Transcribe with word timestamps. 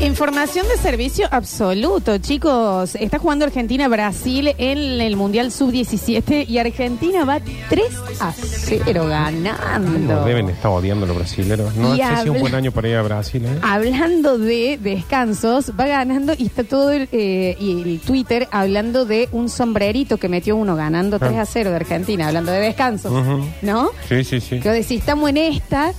Información 0.00 0.66
de 0.68 0.76
servicio 0.76 1.26
absoluto, 1.30 2.18
chicos. 2.18 2.94
Está 2.96 3.18
jugando 3.18 3.44
Argentina-Brasil 3.46 4.54
en 4.58 5.00
el 5.00 5.16
Mundial 5.16 5.50
Sub-17 5.50 6.46
y 6.48 6.58
Argentina 6.58 7.24
va 7.24 7.40
3 7.68 7.84
a 8.20 8.32
0 8.32 9.06
ganando. 9.08 10.24
Deben 10.24 10.50
estar 10.50 10.70
odiando 10.70 11.06
los 11.06 11.16
brasileños. 11.16 11.74
No 11.76 11.94
Y 11.94 11.98
sé 11.98 12.04
si 12.06 12.22
es 12.24 12.28
un 12.28 12.40
buen 12.40 12.54
año 12.54 12.72
para 12.72 12.88
ir 12.88 12.96
a 12.96 13.02
Brasil, 13.02 13.44
¿eh? 13.46 13.58
Hablando 13.62 14.36
de 14.38 14.78
descansos, 14.80 15.72
va 15.78 15.86
ganando 15.86 16.34
y 16.36 16.46
está 16.46 16.62
todo 16.64 16.90
el, 16.92 17.08
eh, 17.10 17.56
y 17.58 17.82
el 17.82 18.00
Twitter 18.00 18.48
hablando 18.52 19.06
de 19.06 19.28
un 19.32 19.48
sombrerito 19.48 20.18
que 20.18 20.28
metió 20.28 20.56
uno 20.56 20.76
ganando 20.76 21.18
3 21.18 21.36
a 21.38 21.46
0 21.46 21.70
de 21.70 21.76
Argentina, 21.76 22.28
hablando 22.28 22.52
de 22.52 22.60
descansos, 22.60 23.10
Ujú. 23.12 23.44
¿no? 23.62 23.90
Sí, 24.08 24.24
sí, 24.24 24.40
sí. 24.40 24.60
Que 24.60 24.68
decís, 24.70 25.00
estamos 25.00 25.30
en 25.30 25.38
esta, 25.38 25.92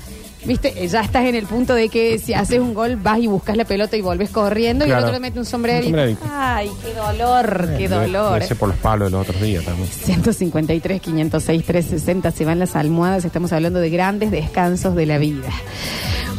viste, 0.45 0.87
ya 0.87 1.01
estás 1.01 1.25
en 1.25 1.35
el 1.35 1.45
punto 1.45 1.73
de 1.73 1.89
que 1.89 2.19
si 2.19 2.33
haces 2.33 2.59
un 2.59 2.73
gol 2.73 2.95
vas 2.95 3.19
y 3.19 3.27
buscas 3.27 3.57
la 3.57 3.65
pelota 3.65 3.97
y 3.97 4.01
volves 4.01 4.29
corriendo 4.29 4.85
y 4.85 4.87
el 4.87 4.91
Claro. 4.93 5.05
otro 5.07 5.13
le 5.13 5.19
mete 5.19 5.39
un 5.39 5.45
sombrerito. 5.45 5.87
Un 5.87 5.93
sombrerito. 5.93 6.25
Ay, 6.31 6.71
qué 6.83 6.93
dolor, 6.93 7.69
qué 7.77 7.85
Eh, 7.85 7.87
dolor. 7.89 8.41
Ese 8.41 8.55
por 8.55 8.69
los 8.69 8.77
palos 8.77 9.11
de 9.11 9.17
los 9.17 9.27
otros 9.27 9.41
días 9.41 9.63
también. 9.65 9.87
153, 9.89 11.01
506, 11.01 11.63
360, 11.65 12.31
se 12.31 12.45
van 12.45 12.59
las 12.59 12.75
almohadas, 12.75 13.25
estamos 13.25 13.51
hablando 13.53 13.79
de 13.79 13.89
grandes 13.89 14.31
descansos 14.31 14.95
de 14.95 15.05
la 15.05 15.17
vida. 15.17 15.49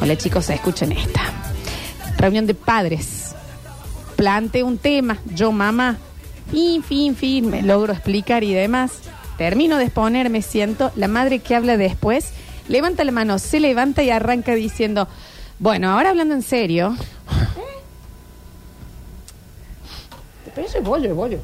Hola 0.01 0.16
chicos, 0.16 0.49
escuchen 0.51 0.93
esta. 0.93 1.21
Reunión 2.16 2.46
de 2.46 2.55
padres. 2.55 3.35
Plante 4.16 4.62
un 4.65 4.79
tema, 4.79 5.19
yo 5.35 5.52
mamá, 5.52 5.96
fin, 6.51 6.83
fin, 6.83 7.15
fin, 7.15 7.49
me 7.51 7.62
logro 7.62 7.93
explicar 7.93 8.43
y 8.43 8.52
demás. 8.52 8.93
Termino 9.37 9.77
de 9.79 9.85
exponer, 9.85 10.29
me 10.30 10.43
siento, 10.43 10.91
la 10.96 11.07
madre 11.07 11.38
que 11.38 11.55
habla 11.55 11.77
después, 11.77 12.30
levanta 12.69 13.05
la 13.05 13.13
mano, 13.13 13.39
se 13.39 13.61
levanta 13.61 14.03
y 14.03 14.11
arranca 14.11 14.55
diciendo, 14.55 15.09
bueno, 15.59 15.91
ahora 15.91 16.11
hablando 16.11 16.35
en 16.35 16.43
serio. 16.43 16.95
Pero 20.55 20.66
eso 20.66 20.79
es 20.79 20.85
bollo, 20.85 21.09
es 21.10 21.15
bollo. 21.16 21.38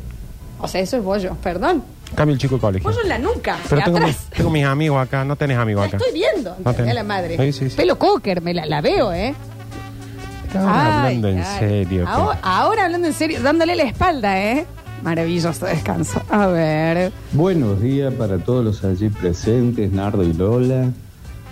O 0.60 0.68
sea, 0.68 0.80
eso 0.80 0.96
es 0.96 1.02
bollo, 1.04 1.34
perdón. 1.42 1.82
Cambio 2.14 2.34
el 2.34 2.40
chico 2.40 2.56
de 2.56 2.60
colegio. 2.60 2.88
Pollo 2.90 3.02
en 3.02 3.08
la 3.08 3.18
nuca, 3.18 3.58
Pero 3.68 3.76
de 3.76 3.84
tengo, 3.84 3.96
atrás. 3.98 4.16
mis, 4.30 4.30
tengo 4.38 4.50
mis 4.50 4.64
amigos 4.64 5.02
acá, 5.02 5.24
no 5.24 5.36
tenés 5.36 5.58
amigos 5.58 5.82
La 5.82 5.88
acá. 5.88 5.96
estoy 5.98 6.12
viendo, 6.12 6.50
No 6.64 6.70
entendé 6.70 6.84
te- 6.84 6.90
a 6.90 6.94
la 6.94 7.02
madre. 7.02 7.36
Sí, 7.36 7.52
sí, 7.52 7.70
sí. 7.70 7.76
Pelo 7.76 7.98
cocker, 7.98 8.40
me 8.40 8.54
la, 8.54 8.66
la 8.66 8.80
veo, 8.80 9.12
¿eh? 9.12 9.34
Ahora 10.54 10.72
Ay, 10.84 11.16
hablando 11.16 11.28
en 11.28 11.44
serio. 11.44 12.08
Ahora, 12.08 12.38
ahora 12.42 12.84
hablando 12.84 13.08
en 13.08 13.14
serio, 13.14 13.42
dándole 13.42 13.74
la 13.74 13.82
espalda, 13.82 14.40
¿eh? 14.40 14.66
Maravilloso 15.02 15.66
descanso. 15.66 16.22
A 16.30 16.46
ver. 16.46 17.12
Buenos 17.32 17.80
días 17.82 18.14
para 18.14 18.38
todos 18.38 18.64
los 18.64 18.84
allí 18.84 19.08
presentes, 19.08 19.90
Nardo 19.90 20.22
y 20.22 20.32
Lola. 20.32 20.90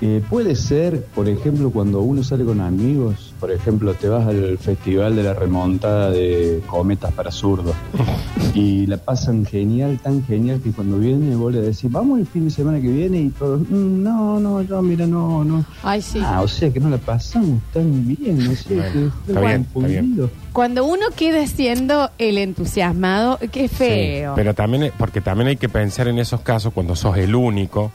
Eh, 0.04 0.20
puede 0.28 0.56
ser, 0.56 1.04
por 1.14 1.28
ejemplo, 1.28 1.70
cuando 1.70 2.00
uno 2.00 2.24
sale 2.24 2.44
con 2.44 2.60
amigos, 2.60 3.32
por 3.38 3.52
ejemplo, 3.52 3.94
te 3.94 4.08
vas 4.08 4.26
al 4.26 4.58
festival 4.58 5.14
de 5.14 5.22
la 5.22 5.32
remontada 5.32 6.10
de 6.10 6.60
cometas 6.66 7.12
para 7.12 7.30
zurdos 7.30 7.76
y 8.54 8.84
la 8.88 8.96
pasan 8.96 9.46
genial, 9.46 10.00
tan 10.02 10.24
genial 10.26 10.60
que 10.60 10.72
cuando 10.72 10.98
viene 10.98 11.36
vos 11.36 11.52
le 11.52 11.60
decís, 11.60 11.88
vamos 11.88 12.18
el 12.18 12.26
fin 12.26 12.46
de 12.46 12.50
semana 12.50 12.80
que 12.80 12.88
viene 12.88 13.20
y 13.20 13.28
todos, 13.30 13.60
"Mm, 13.60 14.02
no, 14.02 14.40
no, 14.40 14.60
yo, 14.62 14.82
mira, 14.82 15.06
no, 15.06 15.44
no. 15.44 15.64
Ay, 15.84 16.02
sí. 16.02 16.20
Ah, 16.20 16.42
o 16.42 16.48
sea 16.48 16.68
que 16.72 16.80
no 16.80 16.90
la 16.90 16.98
pasamos 16.98 17.60
tan 17.72 18.04
bien, 18.08 18.38
no 18.44 18.56
sé, 18.56 18.74
Bueno, 18.74 18.92
que 18.92 19.06
está 19.06 19.06
bien, 19.06 19.22
está 19.28 19.40
bien. 19.40 19.64
confundido. 19.72 20.30
Cuando 20.52 20.84
uno 20.84 21.06
queda 21.14 21.46
siendo 21.46 22.10
el 22.18 22.38
entusiasmado, 22.38 23.38
qué 23.52 23.68
feo. 23.68 24.32
Sí, 24.32 24.34
pero 24.34 24.52
también, 24.52 24.90
porque 24.98 25.20
también 25.20 25.46
hay 25.46 25.56
que 25.56 25.68
pensar 25.68 26.08
en 26.08 26.18
esos 26.18 26.40
casos 26.40 26.72
cuando 26.72 26.96
sos 26.96 27.16
el 27.18 27.36
único. 27.36 27.92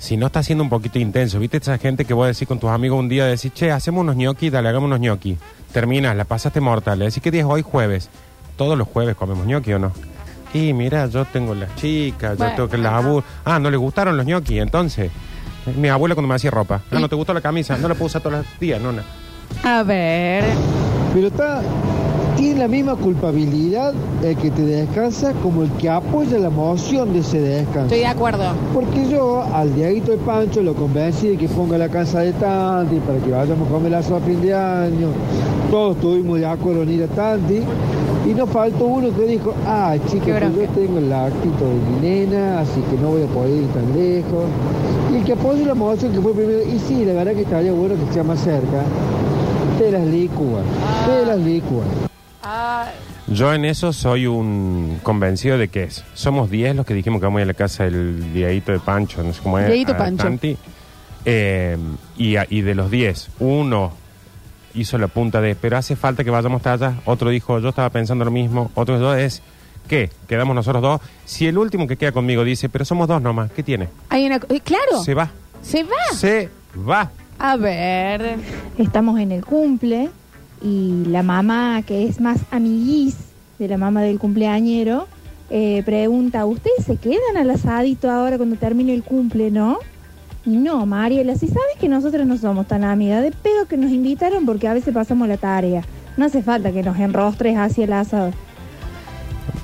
Si 0.00 0.16
no 0.16 0.28
está 0.28 0.42
siendo 0.42 0.64
un 0.64 0.70
poquito 0.70 0.98
intenso, 0.98 1.38
¿viste 1.38 1.58
esa 1.58 1.76
gente 1.76 2.06
que 2.06 2.14
vos 2.14 2.26
decís 2.26 2.48
con 2.48 2.58
tus 2.58 2.70
amigos 2.70 2.98
un 2.98 3.10
día, 3.10 3.26
decís, 3.26 3.52
che, 3.52 3.70
hacemos 3.70 4.00
unos 4.00 4.16
ñoquis, 4.16 4.50
dale, 4.50 4.70
hagamos 4.70 4.86
unos 4.86 4.98
ñoquis. 4.98 5.36
Terminas, 5.72 6.16
la 6.16 6.24
pasaste 6.24 6.58
mortal, 6.58 6.98
le 6.98 7.04
decís, 7.04 7.22
¿qué 7.22 7.30
día 7.30 7.42
es 7.42 7.46
hoy? 7.46 7.60
Jueves. 7.60 8.08
Todos 8.56 8.78
los 8.78 8.88
jueves 8.88 9.14
comemos 9.14 9.46
ñoqui 9.46 9.74
o 9.74 9.78
no. 9.78 9.92
Y 10.54 10.72
mira, 10.72 11.06
yo 11.06 11.26
tengo 11.26 11.54
las 11.54 11.76
chicas, 11.76 12.38
yo 12.38 12.46
tengo 12.56 12.68
que 12.70 12.78
las 12.78 12.94
abu... 12.94 13.22
Ah, 13.44 13.58
no 13.58 13.70
le 13.70 13.76
gustaron 13.76 14.16
los 14.16 14.24
ñoquis, 14.24 14.62
entonces. 14.62 15.10
Mi 15.76 15.88
abuela 15.88 16.14
cuando 16.14 16.28
me 16.28 16.34
hacía 16.34 16.50
ropa. 16.50 16.80
Ah, 16.90 16.96
Y- 16.96 17.02
no 17.02 17.08
te 17.08 17.14
gustó 17.16 17.34
la 17.34 17.42
camisa, 17.42 17.76
no 17.76 17.86
la 17.86 17.94
puedo 17.94 18.06
usar 18.06 18.22
todos 18.22 18.38
los 18.38 18.46
días, 18.58 18.80
no, 18.80 18.92
no. 18.92 19.02
A 19.62 19.82
ver. 19.82 20.44
Pero 21.12 21.26
está, 21.26 21.60
tiene 22.40 22.60
la 22.60 22.68
misma 22.68 22.96
culpabilidad 22.96 23.92
el 24.22 24.34
que 24.34 24.50
te 24.50 24.62
descansa 24.62 25.34
como 25.42 25.62
el 25.62 25.70
que 25.72 25.90
apoya 25.90 26.38
la 26.38 26.48
moción 26.48 27.12
de 27.12 27.18
ese 27.18 27.38
descanso. 27.38 27.82
Estoy 27.82 27.98
de 27.98 28.06
acuerdo. 28.06 28.44
Porque 28.72 29.10
yo 29.10 29.42
al 29.42 29.74
Dieguito 29.74 30.12
de 30.12 30.16
Pancho 30.16 30.62
lo 30.62 30.74
convencí 30.74 31.28
de 31.28 31.36
que 31.36 31.48
ponga 31.48 31.76
la 31.76 31.90
casa 31.90 32.20
de 32.20 32.32
Tanti 32.32 32.96
para 33.00 33.18
que 33.18 33.30
vayamos 33.30 33.68
a 33.68 33.70
comer 33.70 33.94
asado 33.94 34.16
a 34.16 34.20
fin 34.20 34.40
de 34.40 34.54
año. 34.54 35.08
Todos 35.70 35.96
estuvimos 35.96 36.38
de 36.38 36.46
acuerdo 36.46 36.82
en 36.84 36.92
ir 36.92 37.02
a 37.02 37.08
Tanti. 37.08 37.60
Y 38.26 38.32
nos 38.32 38.48
faltó 38.48 38.86
uno 38.86 39.14
que 39.14 39.26
dijo, 39.26 39.52
ah, 39.66 39.96
chica, 40.08 40.38
pues 40.38 40.56
yo 40.56 40.66
tengo 40.74 40.98
el 40.98 41.12
actito 41.12 41.64
de 41.66 41.74
mi 41.74 42.08
nena, 42.08 42.60
así 42.60 42.80
que 42.90 42.96
no 43.02 43.10
voy 43.10 43.22
a 43.22 43.26
poder 43.26 43.50
ir 43.50 43.68
tan 43.68 43.92
lejos. 43.94 44.44
Y 45.12 45.16
el 45.16 45.24
que 45.24 45.32
apoya 45.34 45.66
la 45.66 45.74
moción 45.74 46.10
que 46.10 46.20
fue 46.22 46.32
primero, 46.32 46.60
y 46.62 46.78
sí, 46.78 47.04
la 47.04 47.12
verdad 47.12 47.34
que 47.34 47.42
estaría 47.42 47.72
bueno 47.72 47.96
que 47.96 48.14
sea 48.14 48.24
más 48.24 48.40
cerca. 48.40 48.82
Te 49.78 49.90
las 49.90 50.06
licúa, 50.06 50.62
te 51.06 51.26
las 51.26 51.38
licúa. 51.38 52.09
Ah, 52.42 52.88
Yo 53.26 53.52
en 53.52 53.64
eso 53.64 53.92
soy 53.92 54.26
un 54.26 54.98
convencido 55.02 55.58
de 55.58 55.68
que 55.68 55.84
es. 55.84 56.04
Somos 56.14 56.50
10 56.50 56.74
los 56.76 56.86
que 56.86 56.94
dijimos 56.94 57.20
que 57.20 57.26
vamos 57.26 57.38
a 57.38 57.42
ir 57.42 57.44
a 57.44 57.52
la 57.52 57.54
casa 57.54 57.84
del 57.84 58.32
Dieguito 58.32 58.72
de 58.72 58.78
Pancho, 58.80 59.22
no 59.22 59.32
sé 59.32 59.40
cómo 59.42 59.58
es. 59.58 59.66
Dieguito 59.66 59.92
a 59.92 59.96
Pancho. 59.98 60.22
Santi. 60.24 60.56
Eh, 61.24 61.76
y, 62.16 62.36
a- 62.36 62.46
y 62.48 62.62
de 62.62 62.74
los 62.74 62.90
10, 62.90 63.28
uno 63.40 63.92
hizo 64.74 64.96
la 64.98 65.08
punta 65.08 65.40
de, 65.40 65.54
pero 65.54 65.76
hace 65.76 65.96
falta 65.96 66.24
que 66.24 66.30
vayamos 66.30 66.58
hasta 66.64 66.72
allá. 66.72 66.94
Otro 67.04 67.28
dijo, 67.30 67.58
yo 67.58 67.68
estaba 67.68 67.90
pensando 67.90 68.24
lo 68.24 68.30
mismo. 68.30 68.70
Otro 68.74 68.98
dos 68.98 69.18
es, 69.18 69.42
¿qué? 69.86 70.08
Quedamos 70.28 70.54
nosotros 70.54 70.80
dos. 70.82 71.00
Si 71.26 71.46
el 71.46 71.58
último 71.58 71.86
que 71.86 71.96
queda 71.98 72.12
conmigo 72.12 72.42
dice, 72.42 72.68
pero 72.70 72.84
somos 72.86 73.06
dos 73.06 73.20
nomás, 73.20 73.50
¿qué 73.52 73.62
tiene? 73.62 73.88
hay 74.08 74.26
una. 74.26 74.36
eh, 74.48 74.60
claro. 74.64 75.02
Se 75.04 75.12
va. 75.12 75.30
Se 75.60 75.82
va. 75.82 76.14
Se 76.16 76.48
va. 76.88 77.10
A 77.38 77.56
ver. 77.56 78.36
Estamos 78.78 79.18
en 79.20 79.32
el 79.32 79.44
cumple 79.44 80.08
y 80.60 81.04
la 81.06 81.22
mamá, 81.22 81.82
que 81.86 82.06
es 82.06 82.20
más 82.20 82.38
amiguis 82.50 83.16
de 83.58 83.68
la 83.68 83.76
mamá 83.78 84.02
del 84.02 84.18
cumpleañero, 84.18 85.06
eh, 85.50 85.82
pregunta, 85.84 86.44
¿ustedes 86.46 86.84
se 86.84 86.96
quedan 86.96 87.36
al 87.36 87.50
asadito 87.50 88.10
ahora 88.10 88.36
cuando 88.36 88.56
termine 88.56 88.94
el 88.94 89.02
cumple, 89.02 89.50
no? 89.50 89.78
Y 90.46 90.50
no, 90.50 90.86
Mariela, 90.86 91.34
si 91.34 91.48
sabes 91.48 91.76
que 91.78 91.88
nosotros 91.88 92.26
no 92.26 92.36
somos 92.38 92.66
tan 92.66 92.84
amigas, 92.84 93.22
de 93.22 93.32
pedo 93.32 93.66
que 93.68 93.76
nos 93.76 93.90
invitaron 93.90 94.46
porque 94.46 94.68
a 94.68 94.74
veces 94.74 94.94
pasamos 94.94 95.28
la 95.28 95.36
tarea. 95.36 95.82
No 96.16 96.24
hace 96.26 96.42
falta 96.42 96.72
que 96.72 96.82
nos 96.82 96.98
enrostres 96.98 97.56
hacia 97.56 97.84
el 97.84 97.92
asado. 97.92 98.32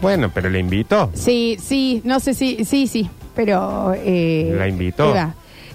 Bueno, 0.02 0.30
pero 0.32 0.50
le 0.50 0.58
invito. 0.58 1.10
Sí, 1.14 1.56
sí, 1.60 2.02
no 2.04 2.20
sé 2.20 2.34
si, 2.34 2.64
sí, 2.64 2.86
sí, 2.86 3.08
pero... 3.34 3.94
eh, 3.96 4.54
La 4.58 4.68
invitó. 4.68 5.14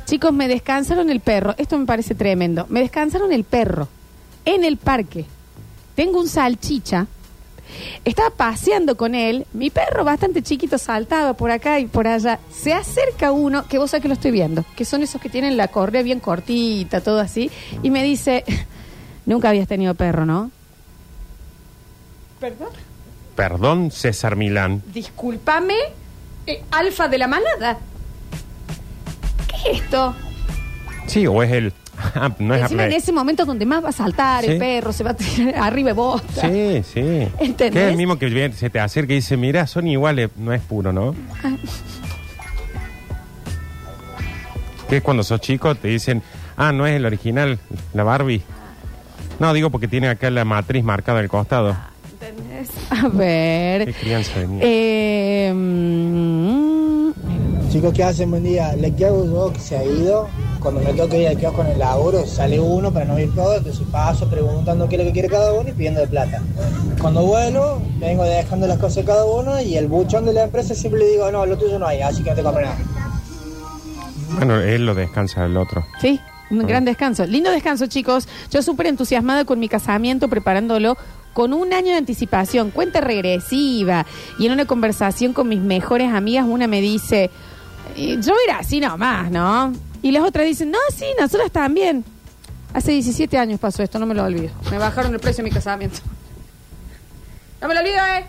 Chicos, 0.06 0.34
me 0.34 0.48
descansaron 0.48 1.10
el 1.10 1.20
perro. 1.20 1.56
Esto 1.58 1.78
me 1.78 1.86
parece 1.86 2.16
tremendo. 2.16 2.66
Me 2.70 2.82
descansaron 2.82 3.32
el 3.32 3.44
perro 3.44 3.88
en 4.46 4.64
el 4.64 4.78
parque. 4.78 5.26
Tengo 5.96 6.20
un 6.20 6.28
salchicha. 6.28 7.08
Estaba 8.04 8.30
paseando 8.32 8.98
con 8.98 9.16
él. 9.16 9.46
Mi 9.54 9.70
perro, 9.70 10.04
bastante 10.04 10.42
chiquito, 10.42 10.78
saltaba 10.78 11.34
por 11.34 11.52
acá 11.52 11.80
y 11.80 11.86
por 11.86 12.08
allá. 12.08 12.40
Se 12.52 12.74
acerca 12.74 13.32
uno, 13.32 13.68
que 13.68 13.78
vos 13.78 13.92
sabés 13.92 14.02
que 14.02 14.08
lo 14.08 14.14
estoy 14.14 14.32
viendo, 14.32 14.66
que 14.76 14.86
son 14.86 15.04
esos 15.04 15.22
que 15.22 15.30
tienen 15.30 15.58
la 15.58 15.70
correa 15.70 16.02
bien 16.02 16.20
cortita, 16.20 17.02
todo 17.02 17.20
así. 17.20 17.50
Y 17.84 17.90
me 17.90 18.04
dice, 18.04 18.44
nunca 19.26 19.50
habías 19.50 19.68
tenido 19.68 19.96
perro, 19.96 20.26
¿no? 20.26 20.52
¿Perdón? 22.40 22.70
Perdón, 23.36 23.92
César 23.92 24.36
Milán. 24.36 24.82
Discúlpame, 24.94 25.76
eh, 26.48 26.64
alfa 26.72 27.08
de 27.08 27.18
la 27.18 27.28
manada. 27.28 27.78
¿Qué 29.48 29.72
es 29.72 29.82
esto? 29.82 30.16
Sí, 31.08 31.28
o 31.28 31.42
es 31.44 31.52
el... 31.52 31.74
Ah, 32.16 32.32
no 32.40 32.54
es 32.56 32.62
Encima 32.64 32.86
en 32.86 32.94
ese 32.94 33.12
momento 33.12 33.46
donde 33.46 33.66
más 33.66 33.84
va 33.84 33.90
a 33.90 33.92
saltar 33.94 34.44
el 34.46 34.54
Sí. 34.54 34.60
perro, 34.60 34.92
se 34.94 35.04
va 35.04 35.12
a 35.12 35.14
tirar 35.16 35.56
arriba 35.64 35.88
de 35.90 35.94
vos. 35.94 36.22
Sí, 36.40 36.82
sí. 36.84 37.28
¿Entendés? 37.40 37.72
Que 37.74 37.84
es 37.86 37.92
el 37.92 37.98
mismo 37.98 38.18
que 38.18 38.26
viene- 38.28 38.54
se 38.56 38.70
te 38.70 38.80
acerca 38.80 39.14
y 39.14 39.18
dice, 39.18 39.38
mira, 39.38 39.68
son 39.68 39.88
iguales, 39.88 40.30
no 40.38 40.52
es 40.54 40.62
puro, 40.62 40.92
¿no? 40.94 41.16
Que 44.90 44.98
es 44.98 45.04
cuando 45.04 45.24
sos 45.24 45.40
chico, 45.40 45.74
te 45.76 45.88
dicen, 45.88 46.22
ah, 46.58 46.72
no 46.72 46.86
es 46.86 46.96
el 46.96 47.06
original, 47.06 47.60
la 47.94 48.04
Barbie. 48.04 48.42
No, 49.40 49.54
digo 49.54 49.70
porque 49.70 49.88
tiene 49.88 50.10
acá 50.10 50.30
la 50.30 50.44
matriz 50.46 50.84
marcada 50.84 51.20
al 51.22 51.30
costado. 51.30 51.76
¿Entendés? 52.12 52.70
A 52.92 53.10
Qué 53.10 53.18
ver. 53.18 53.94
crianza 53.96 54.40
de 54.40 54.48
mierda. 54.48 54.68
Eh, 54.70 55.54
mm, 55.56 57.12
Chicos, 57.72 57.94
¿qué 57.94 58.04
hacen? 58.04 58.30
Buen 58.30 58.44
día. 58.44 58.76
Le 58.76 58.94
que 58.94 59.06
hago 59.06 59.26
yo 59.26 59.54
que 59.54 59.60
se 59.60 59.78
ha 59.78 59.84
ido. 59.86 60.28
Cuando 60.62 60.80
me 60.82 60.94
toca 60.94 61.18
ir 61.18 61.28
al 61.28 61.38
kiosco 61.38 61.58
con 61.58 61.68
el 61.68 61.80
laburo, 61.80 62.26
sale 62.26 62.60
uno 62.60 62.92
para 62.94 63.06
no 63.06 63.20
ir 63.20 63.34
todo, 63.34 63.58
entonces 63.58 63.84
paso 63.92 64.30
preguntando 64.30 64.88
qué 64.88 64.96
es 64.96 65.00
lo 65.02 65.06
que 65.08 65.14
quiere 65.14 65.28
cada 65.28 65.54
uno 65.54 65.68
y 65.70 65.72
pidiendo 65.72 66.02
de 66.02 66.08
plata. 66.08 66.40
Cuando 67.02 67.24
vuelvo, 67.26 67.82
vengo 68.00 68.24
dejando 68.24 68.68
las 68.68 68.78
cosas 68.78 68.98
de 68.98 69.06
cada 69.06 69.26
uno 69.26 69.60
y 69.60 69.76
el 69.76 69.88
buchón 69.88 70.24
de 70.26 70.34
la 70.34 70.44
empresa 70.44 70.76
siempre 70.76 71.00
le 71.02 71.08
digo, 71.10 71.32
no, 71.32 71.46
lo 71.48 71.58
tuyo 71.58 71.80
no 71.80 71.88
hay, 71.88 72.02
así 72.02 72.22
que 72.24 72.30
no 72.30 72.36
te 72.36 72.44
compro 72.44 72.62
nada. 72.62 72.78
Bueno, 74.36 74.60
él 74.62 74.86
lo 74.86 74.94
descansa 74.94 75.46
el 75.46 75.58
otro. 75.58 75.84
sí, 76.00 76.20
Un 76.52 76.60
gran 76.68 76.86
descanso. 76.86 77.26
Lindo 77.26 77.50
descanso, 77.50 77.88
chicos. 77.88 78.28
Yo 78.52 78.62
súper 78.62 78.86
entusiasmada 78.88 79.46
con 79.46 79.58
mi 79.60 79.68
casamiento, 79.70 80.28
preparándolo 80.28 80.96
con 81.34 81.54
un 81.54 81.74
año 81.74 81.88
de 81.92 81.98
anticipación, 81.98 82.72
cuenta 82.72 83.00
regresiva. 83.02 84.06
Y 84.38 84.46
en 84.48 84.52
una 84.52 84.66
conversación 84.66 85.32
con 85.34 85.48
mis 85.48 85.62
mejores 85.62 86.14
amigas, 86.14 86.46
una 86.48 86.68
me 86.68 86.82
dice, 86.82 87.30
"Eh, 87.96 88.18
yo 88.22 88.34
era 88.46 88.60
así 88.60 88.80
nomás, 88.82 89.32
¿no? 89.32 89.72
Y 90.02 90.12
las 90.12 90.24
otras 90.24 90.46
dicen, 90.46 90.72
no, 90.72 90.80
sí, 90.96 91.06
nosotras 91.20 91.52
también. 91.52 92.04
Hace 92.74 92.92
17 92.94 93.38
años 93.38 93.60
pasó 93.60 93.84
esto, 93.84 94.00
no 94.00 94.06
me 94.06 94.16
lo 94.16 94.24
olvido. 94.24 94.50
Me 94.72 94.78
bajaron 94.78 95.14
el 95.14 95.20
precio 95.20 95.44
de 95.44 95.50
mi 95.50 95.54
casamiento. 95.54 96.00
No 97.62 97.68
me 97.68 97.74
lo 97.74 97.82
olvido, 97.82 97.98
¿eh? 97.98 98.26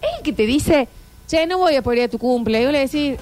Es 0.00 0.18
el 0.18 0.22
que 0.22 0.32
te 0.32 0.46
dice, 0.46 0.88
che, 1.26 1.46
no 1.46 1.58
voy 1.58 1.74
a 1.74 1.82
poder 1.82 1.98
ir 1.98 2.04
a 2.04 2.08
tu 2.08 2.18
cumple. 2.18 2.60
Y 2.60 2.64
yo 2.64 2.70
le 2.72 2.78
decís, 2.80 3.16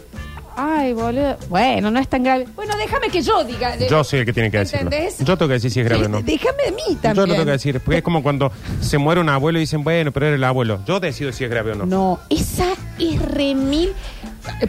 ay, 0.57 0.93
boludo. 0.93 1.37
Bueno, 1.49 1.91
no 1.91 1.99
es 1.99 2.09
tan 2.09 2.23
grave. 2.23 2.47
Bueno, 2.55 2.77
déjame 2.77 3.09
que 3.09 3.23
yo 3.23 3.43
diga. 3.45 3.77
Yo 3.77 4.05
soy 4.05 4.21
el 4.21 4.27
que 4.27 4.33
tiene 4.33 4.51
que 4.51 4.59
decirlo. 4.59 4.83
¿Entendés? 4.91 5.19
Yo 5.19 5.37
tengo 5.37 5.49
que 5.49 5.55
decir 5.55 5.71
si 5.71 5.81
es 5.81 5.87
grave 5.87 6.05
o 6.07 6.09
no. 6.09 6.23
Déjame 6.23 6.63
de 6.65 6.73
mí 6.73 6.83
Yo 6.91 6.97
también. 6.99 7.29
lo 7.29 7.33
tengo 7.35 7.45
que 7.47 7.51
decir, 7.53 7.81
porque 7.81 7.99
es 7.99 8.05
como 8.05 8.23
cuando 8.23 8.53
se 8.81 8.99
muere 8.99 9.21
un 9.21 9.29
abuelo 9.31 9.59
y 9.59 9.63
dicen, 9.63 9.83
bueno, 9.83 10.13
pero 10.13 10.27
era 10.27 10.37
el 10.37 10.45
abuelo. 10.45 10.81
Yo 10.87 11.01
decido 11.01 11.33
si 11.33 11.45
es 11.45 11.51
grave 11.51 11.73
o 11.73 11.75
no. 11.77 11.87
No, 11.87 12.21
esa 12.29 12.75
es 12.99 13.21
remil. 13.23 13.93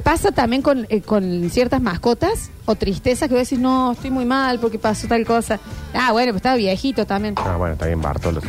Pasa 0.04 0.32
también 0.32 0.62
con, 0.62 0.86
eh, 0.90 1.02
con 1.02 1.50
ciertas 1.50 1.82
mascotas 1.82 2.50
o 2.66 2.76
tristezas 2.76 3.28
que 3.30 3.36
vos 3.36 3.44
decís, 3.44 3.60
no, 3.60 3.92
estoy 3.94 4.12
muy 4.12 4.26
mal 4.26 4.60
porque 4.60 4.78
pasó 4.80 5.08
tal 5.08 5.26
cosa. 5.26 5.60
Ah, 5.94 6.12
bueno, 6.12 6.32
pues 6.32 6.38
estaba 6.42 6.56
viejito 6.56 7.06
también. 7.06 7.36
Ah, 7.38 7.56
bueno, 7.58 7.74
está 7.74 7.88
bien, 7.88 8.02
Bartolo. 8.02 8.42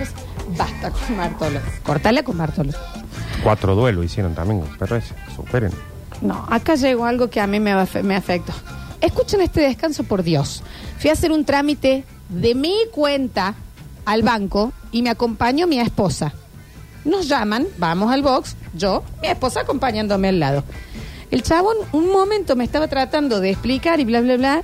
Basta 0.57 0.91
con 0.91 1.17
Bartolo. 1.17 1.61
Cortala 1.83 2.23
con 2.23 2.37
Bartolo. 2.39 2.73
Cuatro 3.43 3.75
duelos 3.75 4.05
hicieron 4.05 4.35
también, 4.35 4.63
pero 4.79 4.97
ese, 4.97 5.15
superen. 5.35 5.73
No, 6.21 6.47
acá 6.49 6.75
llegó 6.77 7.05
algo 7.07 7.29
que 7.29 7.41
a 7.41 7.47
mí 7.47 7.61
me, 7.61 7.75
afe- 7.75 8.03
me 8.03 8.17
afectó. 8.17 8.53
Escuchen 9.01 9.41
este 9.41 9.61
descanso, 9.63 10.05
por 10.05 10.23
Dios. 10.23 10.63
Fui 10.99 11.11
a 11.11 11.15
hacer 11.15 11.33
un 11.33 11.45
trámite 11.45 12.05
de 12.29 12.55
mi 12.55 12.75
cuenta 12.93 13.55
al 14.07 14.23
banco 14.23 14.73
y 14.93 15.03
me 15.03 15.11
acompañó 15.11 15.67
mi 15.67 15.79
esposa. 15.81 16.33
Nos 17.05 17.29
llaman, 17.29 17.67
vamos 17.77 18.11
al 18.11 18.23
box, 18.23 18.57
yo, 18.75 19.03
mi 19.21 19.29
esposa 19.29 19.61
acompañándome 19.61 20.29
al 20.29 20.41
lado. 20.41 20.65
El 21.35 21.43
chabón 21.43 21.77
un 21.91 22.13
momento 22.13 22.55
me 22.55 22.63
estaba 22.63 22.87
tratando 22.87 23.41
de 23.41 23.51
explicar 23.51 23.99
y 23.99 24.05
bla, 24.05 24.21
bla, 24.21 24.37
bla. 24.37 24.63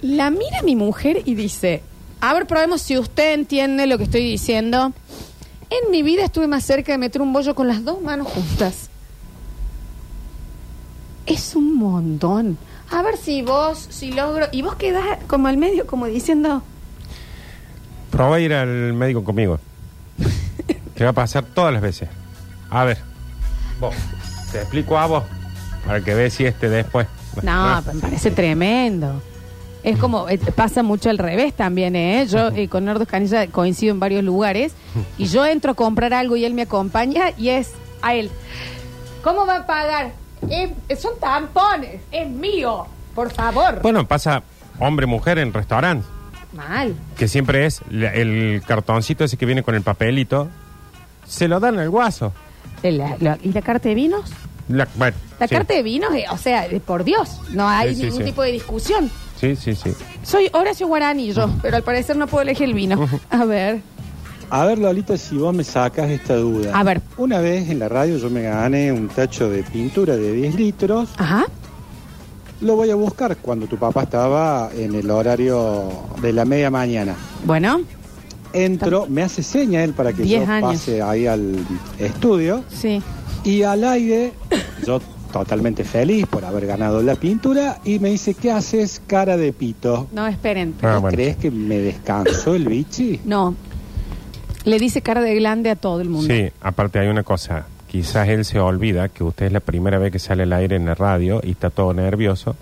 La 0.00 0.30
mira 0.30 0.62
mi 0.62 0.76
mujer 0.76 1.22
y 1.24 1.34
dice, 1.34 1.82
a 2.20 2.32
ver, 2.34 2.46
probemos 2.46 2.82
si 2.82 2.96
usted 2.96 3.34
entiende 3.34 3.88
lo 3.88 3.98
que 3.98 4.04
estoy 4.04 4.22
diciendo. 4.22 4.92
En 5.70 5.90
mi 5.90 6.04
vida 6.04 6.24
estuve 6.24 6.46
más 6.46 6.62
cerca 6.62 6.92
de 6.92 6.98
meter 6.98 7.20
un 7.20 7.32
bollo 7.32 7.56
con 7.56 7.66
las 7.66 7.84
dos 7.84 8.00
manos 8.00 8.28
juntas. 8.28 8.90
Es 11.26 11.56
un 11.56 11.76
montón. 11.76 12.58
A 12.92 13.02
ver 13.02 13.16
si 13.16 13.42
vos, 13.42 13.88
si 13.90 14.12
logro. 14.12 14.46
Y 14.52 14.62
vos 14.62 14.76
quedás 14.76 15.18
como 15.26 15.48
al 15.48 15.56
medio, 15.56 15.84
como 15.88 16.06
diciendo. 16.06 16.62
Probá 18.12 18.38
ir 18.38 18.54
al 18.54 18.92
médico 18.92 19.24
conmigo. 19.24 19.58
Te 20.94 21.02
va 21.02 21.10
a 21.10 21.12
pasar 21.12 21.44
todas 21.44 21.72
las 21.72 21.82
veces. 21.82 22.08
A 22.70 22.84
ver, 22.84 22.98
vos, 23.80 23.96
te 24.52 24.58
explico 24.58 24.96
a 24.96 25.06
vos, 25.06 25.24
para 25.86 26.00
que 26.00 26.14
veas 26.14 26.32
si 26.32 26.44
este 26.46 26.68
después. 26.68 27.06
No, 27.42 27.82
me 27.92 28.00
parece 28.00 28.30
tremendo. 28.30 29.20
Es 29.82 29.98
como, 29.98 30.28
eh, 30.28 30.38
pasa 30.54 30.82
mucho 30.84 31.10
al 31.10 31.18
revés 31.18 31.54
también, 31.54 31.96
¿eh? 31.96 32.24
Yo 32.30 32.48
eh, 32.48 32.68
con 32.68 32.84
Nardo 32.84 33.04
Canilla 33.04 33.46
coincido 33.48 33.92
en 33.92 33.98
varios 33.98 34.22
lugares 34.22 34.72
y 35.18 35.26
yo 35.26 35.44
entro 35.44 35.72
a 35.72 35.74
comprar 35.74 36.14
algo 36.14 36.36
y 36.36 36.44
él 36.44 36.54
me 36.54 36.62
acompaña 36.62 37.30
y 37.36 37.48
es 37.48 37.70
a 38.00 38.14
él. 38.14 38.30
¿Cómo 39.24 39.44
va 39.46 39.56
a 39.56 39.66
pagar? 39.66 40.12
Es- 40.48 41.00
son 41.00 41.12
tampones, 41.20 42.00
es 42.12 42.28
mío, 42.28 42.86
por 43.14 43.32
favor. 43.32 43.80
Bueno, 43.82 44.06
pasa 44.06 44.42
hombre-mujer 44.78 45.38
en 45.38 45.52
restaurante, 45.52 46.06
Mal. 46.52 46.94
que 47.16 47.26
siempre 47.26 47.66
es 47.66 47.80
la- 47.90 48.12
el 48.14 48.62
cartoncito 48.66 49.24
ese 49.24 49.36
que 49.36 49.46
viene 49.46 49.62
con 49.64 49.74
el 49.74 49.82
papelito. 49.82 50.48
Se 51.26 51.48
lo 51.48 51.58
dan 51.60 51.78
al 51.80 51.90
guaso. 51.90 52.32
La- 52.84 53.16
la- 53.20 53.38
¿Y 53.42 53.52
la 53.52 53.62
carta 53.62 53.88
de 53.88 53.94
vinos? 53.96 54.30
La, 54.68 54.86
bueno, 54.96 55.16
La 55.40 55.48
sí. 55.48 55.54
carta 55.54 55.74
de 55.74 55.82
vinos, 55.82 56.14
eh, 56.14 56.24
o 56.30 56.36
sea, 56.38 56.66
por 56.86 57.04
Dios, 57.04 57.40
no 57.50 57.68
hay 57.68 57.90
Sí, 57.90 57.94
sí, 57.96 58.02
ningún 58.04 58.18
sí. 58.20 58.24
tipo 58.24 58.42
de 58.42 58.52
discusión. 58.52 59.10
Sí, 59.40 59.56
sí, 59.56 59.74
sí. 59.74 59.92
Soy 60.22 60.48
Horacio 60.52 60.86
Guarani 60.86 61.32
yo, 61.32 61.50
pero 61.62 61.76
al 61.76 61.82
parecer 61.82 62.16
no 62.16 62.26
puedo 62.28 62.42
elegir 62.42 62.68
el 62.68 62.74
vino. 62.74 63.08
A 63.30 63.44
ver. 63.44 63.80
A 64.50 64.64
ver, 64.66 64.78
Lolita, 64.78 65.16
si 65.16 65.36
vos 65.36 65.54
me 65.54 65.64
sacas 65.64 66.10
esta 66.10 66.36
duda. 66.36 66.70
A 66.78 66.82
ver. 66.84 67.00
Una 67.16 67.40
vez 67.40 67.68
en 67.70 67.78
la 67.78 67.88
radio 67.88 68.18
yo 68.18 68.30
me 68.30 68.42
gané 68.42 68.92
un 68.92 69.08
tacho 69.08 69.48
de 69.50 69.62
pintura 69.64 70.14
de 70.16 70.32
10 70.32 70.54
litros. 70.56 71.08
Ajá. 71.16 71.46
Lo 72.60 72.76
voy 72.76 72.90
a 72.90 72.94
buscar 72.94 73.36
cuando 73.38 73.66
tu 73.66 73.76
papá 73.76 74.02
estaba 74.04 74.70
en 74.76 74.94
el 74.94 75.10
horario 75.10 75.90
de 76.20 76.32
la 76.32 76.44
media 76.44 76.70
mañana. 76.70 77.16
Bueno, 77.44 77.80
Entro, 78.52 79.06
me 79.08 79.22
hace 79.22 79.42
seña 79.42 79.82
él 79.82 79.94
para 79.94 80.12
que 80.12 80.22
10 80.22 80.46
yo 80.46 80.52
años. 80.52 80.72
pase 80.74 81.00
ahí 81.02 81.26
al 81.26 81.56
estudio. 81.98 82.62
sí. 82.68 83.02
Y 83.44 83.62
al 83.62 83.84
aire, 83.84 84.32
yo 84.86 85.00
totalmente 85.32 85.84
feliz 85.84 86.26
por 86.26 86.44
haber 86.44 86.66
ganado 86.66 87.02
la 87.02 87.16
pintura. 87.16 87.80
Y 87.84 87.98
me 87.98 88.10
dice, 88.10 88.34
¿qué 88.34 88.52
haces, 88.52 89.02
cara 89.06 89.36
de 89.36 89.52
pito? 89.52 90.08
No, 90.12 90.26
esperen. 90.26 90.74
Ah, 90.82 90.94
¿Vos 90.94 91.02
bueno. 91.02 91.16
¿Crees 91.16 91.36
que 91.36 91.50
me 91.50 91.78
descansó 91.78 92.54
el 92.54 92.68
bichi? 92.68 93.20
No. 93.24 93.54
Le 94.64 94.78
dice 94.78 95.02
cara 95.02 95.20
de 95.20 95.34
glande 95.34 95.70
a 95.70 95.76
todo 95.76 96.00
el 96.00 96.08
mundo. 96.08 96.32
Sí, 96.32 96.48
aparte 96.60 97.00
hay 97.00 97.08
una 97.08 97.24
cosa. 97.24 97.66
Quizás 97.88 98.28
él 98.28 98.44
se 98.44 98.60
olvida 98.60 99.08
que 99.08 99.24
usted 99.24 99.46
es 99.46 99.52
la 99.52 99.58
primera 99.58 99.98
vez 99.98 100.12
que 100.12 100.20
sale 100.20 100.44
al 100.44 100.52
aire 100.52 100.76
en 100.76 100.84
la 100.84 100.94
radio 100.94 101.40
y 101.42 101.50
está 101.50 101.70
todo 101.70 101.92
nervioso 101.92 102.54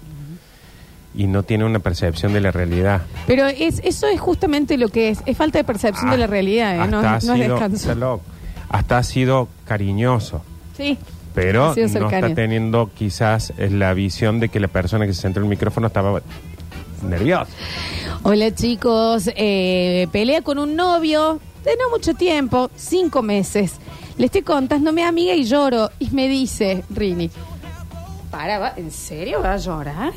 y 1.15 1.27
no 1.27 1.43
tiene 1.43 1.65
una 1.65 1.81
percepción 1.81 2.33
de 2.33 2.41
la 2.41 2.51
realidad. 2.53 3.03
Pero 3.27 3.47
es, 3.47 3.81
eso 3.85 4.07
es 4.07 4.21
justamente 4.21 4.77
lo 4.79 4.89
que 4.89 5.11
es. 5.11 5.21
Es 5.27 5.37
falta 5.37 5.59
de 5.59 5.65
percepción 5.65 6.11
de 6.11 6.19
la 6.19 6.27
realidad, 6.27 6.77
¿eh? 6.77 6.89
no, 6.89 7.01
ha 7.01 7.19
no 7.21 7.35
es 7.35 7.49
descanso. 7.49 8.21
Hasta 8.69 8.99
ha 8.99 9.03
sido 9.03 9.49
cariñoso, 9.65 10.43
Sí. 10.81 10.99
pero 11.35 11.75
no 12.01 12.09
está 12.17 12.35
teniendo 12.35 12.91
quizás 12.95 13.53
eh, 13.59 13.69
la 13.71 13.93
visión 13.95 14.41
de 14.41 14.49
que 14.49 14.59
la 14.61 14.69
persona 14.69 15.07
que 15.07 15.13
se 15.15 15.21
sentó 15.21 15.41
en 15.41 15.45
el 15.45 15.51
micrófono 15.51 15.87
estaba 15.89 16.21
nerviosa. 17.03 17.47
Hola 18.23 18.55
chicos, 18.55 19.31
eh, 19.37 20.09
pelea 20.13 20.43
con 20.43 20.59
un 20.59 20.77
novio 20.77 21.39
de 21.65 21.71
no 21.77 21.91
mucho 21.91 22.15
tiempo, 22.15 22.71
cinco 22.75 23.23
meses. 23.23 23.75
Le 24.19 24.27
estoy 24.27 24.43
contando 24.43 24.91
a 24.91 24.93
mi 24.93 25.03
amiga 25.03 25.35
y 25.35 25.45
lloro. 25.45 25.91
Y 25.99 26.11
me 26.11 26.29
dice, 26.29 26.85
Rini, 26.91 27.31
para, 28.31 28.59
va- 28.59 28.75
¿en 28.77 28.91
serio 28.91 29.41
va 29.43 29.55
a 29.55 29.57
llorar? 29.57 30.13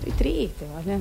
Estoy 0.00 0.12
triste, 0.12 0.66
¿vale? 0.74 1.00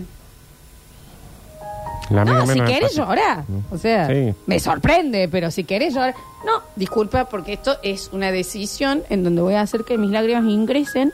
La 2.10 2.26
No, 2.26 2.46
si 2.46 2.60
querés 2.62 2.96
llorar. 2.96 3.44
O 3.72 3.78
sea, 3.78 4.08
Sí. 4.08 4.34
me 4.46 4.60
sorprende, 4.60 5.28
pero 5.30 5.50
si 5.52 5.64
querés 5.64 5.94
llorar. 5.94 6.14
No, 6.46 6.62
disculpa, 6.76 7.26
porque 7.26 7.54
esto 7.54 7.78
es 7.84 8.10
una 8.12 8.32
decisión 8.32 9.04
en 9.10 9.24
donde 9.24 9.42
voy 9.42 9.54
a 9.56 9.62
hacer 9.62 9.84
que 9.84 9.98
mis 9.98 10.12
lágrimas 10.12 10.44
ingresen 10.46 11.14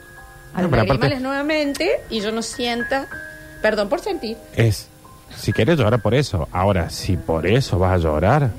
a 0.53 0.58
No, 0.62 0.63
los 0.63 0.74
aparte- 0.74 0.88
lagrimales 0.88 1.22
nuevamente 1.22 1.91
y 2.10 2.22
yo 2.22 2.31
no 2.31 2.41
sienta. 2.41 3.08
Perdón 3.62 3.88
por 3.89 4.00
sentir. 4.00 4.38
Es, 4.55 4.88
si 5.38 5.53
quieres 5.53 5.77
llorar 5.77 6.01
por 6.01 6.13
eso. 6.15 6.48
Ahora, 6.51 6.89
si 6.89 7.17
por 7.17 7.46
eso 7.46 7.77
vas 7.77 7.93
a 7.93 7.98
llorar, 7.98 8.50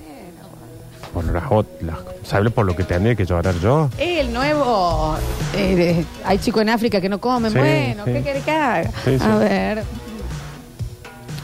por 1.13 1.25
las, 1.25 1.43
las- 1.81 1.99
¿sabes 2.23 2.53
por 2.53 2.65
lo 2.65 2.77
que 2.77 2.85
tendría 2.85 3.17
que 3.17 3.25
llorar 3.25 3.55
yo? 3.61 3.91
El 3.99 4.33
nuevo. 4.33 5.17
eh, 5.57 6.05
hay 6.25 6.39
chicos 6.39 6.63
en 6.63 6.69
África 6.69 7.01
que 7.01 7.09
no 7.09 7.21
comen. 7.21 7.51
Sí, 7.51 7.59
bueno, 7.59 8.05
sí. 8.05 8.13
¿qué 8.13 8.23
quiere 8.23 8.41
que 8.41 8.51
haga? 8.53 8.91
A 9.21 9.37
ver. 9.39 9.83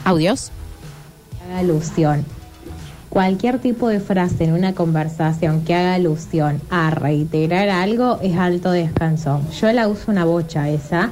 Audios. 0.05 0.53
Haga 1.47 1.59
alusión. 1.59 2.25
Cualquier 3.09 3.61
tipo 3.61 3.89
de 3.89 4.01
frase 4.01 4.45
en 4.45 4.53
una 4.53 4.75
conversación 4.75 5.63
que 5.63 5.75
haga 5.75 5.95
alusión 5.95 6.61
a 6.71 6.91
reiterar 6.91 7.69
algo 7.71 8.19
es 8.21 8.37
alto 8.37 8.71
descanso. 8.71 9.41
Yo 9.59 9.73
la 9.73 9.89
uso 9.89 10.11
una 10.11 10.25
bocha 10.25 10.69
esa. 10.69 11.11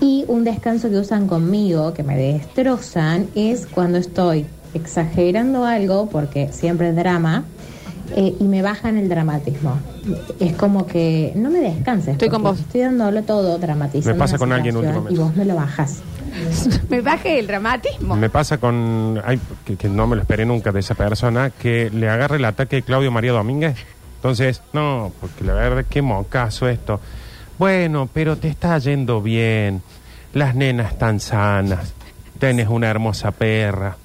Y 0.00 0.24
un 0.28 0.44
descanso 0.44 0.88
que 0.88 0.96
usan 0.96 1.26
conmigo, 1.26 1.92
que 1.92 2.04
me 2.04 2.16
destrozan, 2.16 3.26
es 3.34 3.66
cuando 3.66 3.98
estoy 3.98 4.46
exagerando 4.72 5.64
algo, 5.64 6.08
porque 6.08 6.50
siempre 6.52 6.90
es 6.90 6.96
drama, 6.96 7.44
eh, 8.14 8.36
y 8.38 8.44
me 8.44 8.62
bajan 8.62 8.96
el 8.96 9.08
dramatismo. 9.08 9.74
Es 10.38 10.54
como 10.54 10.86
que 10.86 11.32
no 11.34 11.50
me 11.50 11.58
descanses. 11.58 12.12
Estoy 12.12 12.28
con 12.28 12.44
vos. 12.44 12.60
Estoy 12.60 12.82
dándolo 12.82 13.22
todo, 13.22 13.58
dramatizando. 13.58 14.14
Me 14.14 14.18
pasa 14.18 14.36
una 14.36 14.38
con 14.38 14.52
alguien 14.52 14.76
últimamente. 14.76 15.14
Y 15.14 15.16
vos 15.16 15.34
me 15.34 15.44
lo 15.44 15.56
bajas. 15.56 15.98
Me 16.88 17.00
baje 17.00 17.38
el 17.38 17.46
dramatismo. 17.46 18.16
Me 18.16 18.30
pasa 18.30 18.58
con. 18.58 19.20
ay, 19.24 19.38
que, 19.64 19.76
que 19.76 19.88
no 19.88 20.06
me 20.06 20.16
lo 20.16 20.22
esperé 20.22 20.44
nunca 20.44 20.72
de 20.72 20.80
esa 20.80 20.94
persona, 20.94 21.50
que 21.50 21.90
le 21.90 22.08
agarre 22.08 22.36
el 22.36 22.44
ataque 22.44 22.76
de 22.76 22.82
Claudio 22.82 23.10
María 23.10 23.32
Domínguez. 23.32 23.76
Entonces, 24.16 24.62
no, 24.72 25.12
porque 25.20 25.44
la 25.44 25.54
verdad, 25.54 25.84
qué 25.88 26.02
mocazo 26.02 26.68
esto. 26.68 27.00
Bueno, 27.58 28.08
pero 28.12 28.36
te 28.36 28.48
está 28.48 28.78
yendo 28.78 29.20
bien. 29.22 29.82
Las 30.34 30.54
nenas 30.54 30.92
están 30.92 31.20
sanas. 31.20 31.94
Tenés 32.38 32.68
una 32.68 32.88
hermosa 32.88 33.30
perra. 33.32 33.96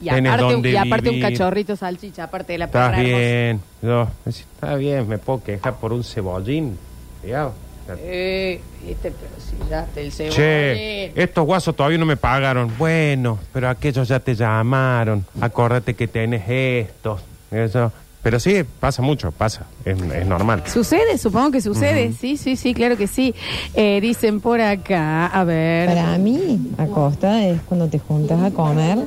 Y 0.00 0.08
tenés 0.08 0.32
aparte, 0.32 0.52
dónde 0.52 0.70
y 0.72 0.76
aparte 0.76 1.10
un 1.10 1.20
cachorrito 1.20 1.76
salchicha, 1.76 2.24
aparte 2.24 2.52
de 2.54 2.58
la 2.58 2.64
Estás 2.66 2.90
perra 2.90 3.02
hermosa. 3.02 3.18
bien. 3.18 3.60
Yo, 3.82 4.08
está 4.26 4.74
bien, 4.74 5.08
me 5.08 5.18
puedo 5.18 5.42
quejar 5.44 5.76
por 5.76 5.92
un 5.92 6.02
cebollín. 6.04 6.76
Cuidado. 7.20 7.54
Eh, 7.98 8.60
viste, 8.84 9.12
pero 9.12 9.32
si 9.38 9.70
ya 9.70 9.84
te 9.86 10.02
el 10.02 10.12
Che, 10.12 11.12
estos 11.20 11.44
guasos 11.44 11.74
todavía 11.74 11.98
no 11.98 12.06
me 12.06 12.16
pagaron. 12.16 12.72
Bueno, 12.78 13.38
pero 13.52 13.68
aquellos 13.68 14.08
ya 14.08 14.20
te 14.20 14.34
llamaron. 14.34 15.24
Acordate 15.40 15.94
que 15.94 16.08
tenés 16.08 16.48
estos. 16.48 17.22
Eso. 17.50 17.92
Pero 18.22 18.38
sí, 18.38 18.62
pasa 18.78 19.02
mucho, 19.02 19.32
pasa. 19.32 19.66
Es, 19.84 20.00
es 20.00 20.26
normal. 20.26 20.62
Sucede, 20.66 21.18
supongo 21.18 21.50
que 21.50 21.60
sucede. 21.60 22.12
Sí, 22.12 22.36
sí, 22.36 22.54
sí, 22.56 22.72
claro 22.72 22.96
que 22.96 23.08
sí. 23.08 23.34
Eh, 23.74 24.00
dicen 24.00 24.40
por 24.40 24.60
acá, 24.60 25.26
a 25.26 25.42
ver. 25.42 25.88
Para 25.88 26.16
mí, 26.18 26.70
acosta 26.78 27.44
es 27.44 27.60
cuando 27.62 27.88
te 27.88 27.98
juntas 27.98 28.40
a 28.40 28.52
comer, 28.52 28.98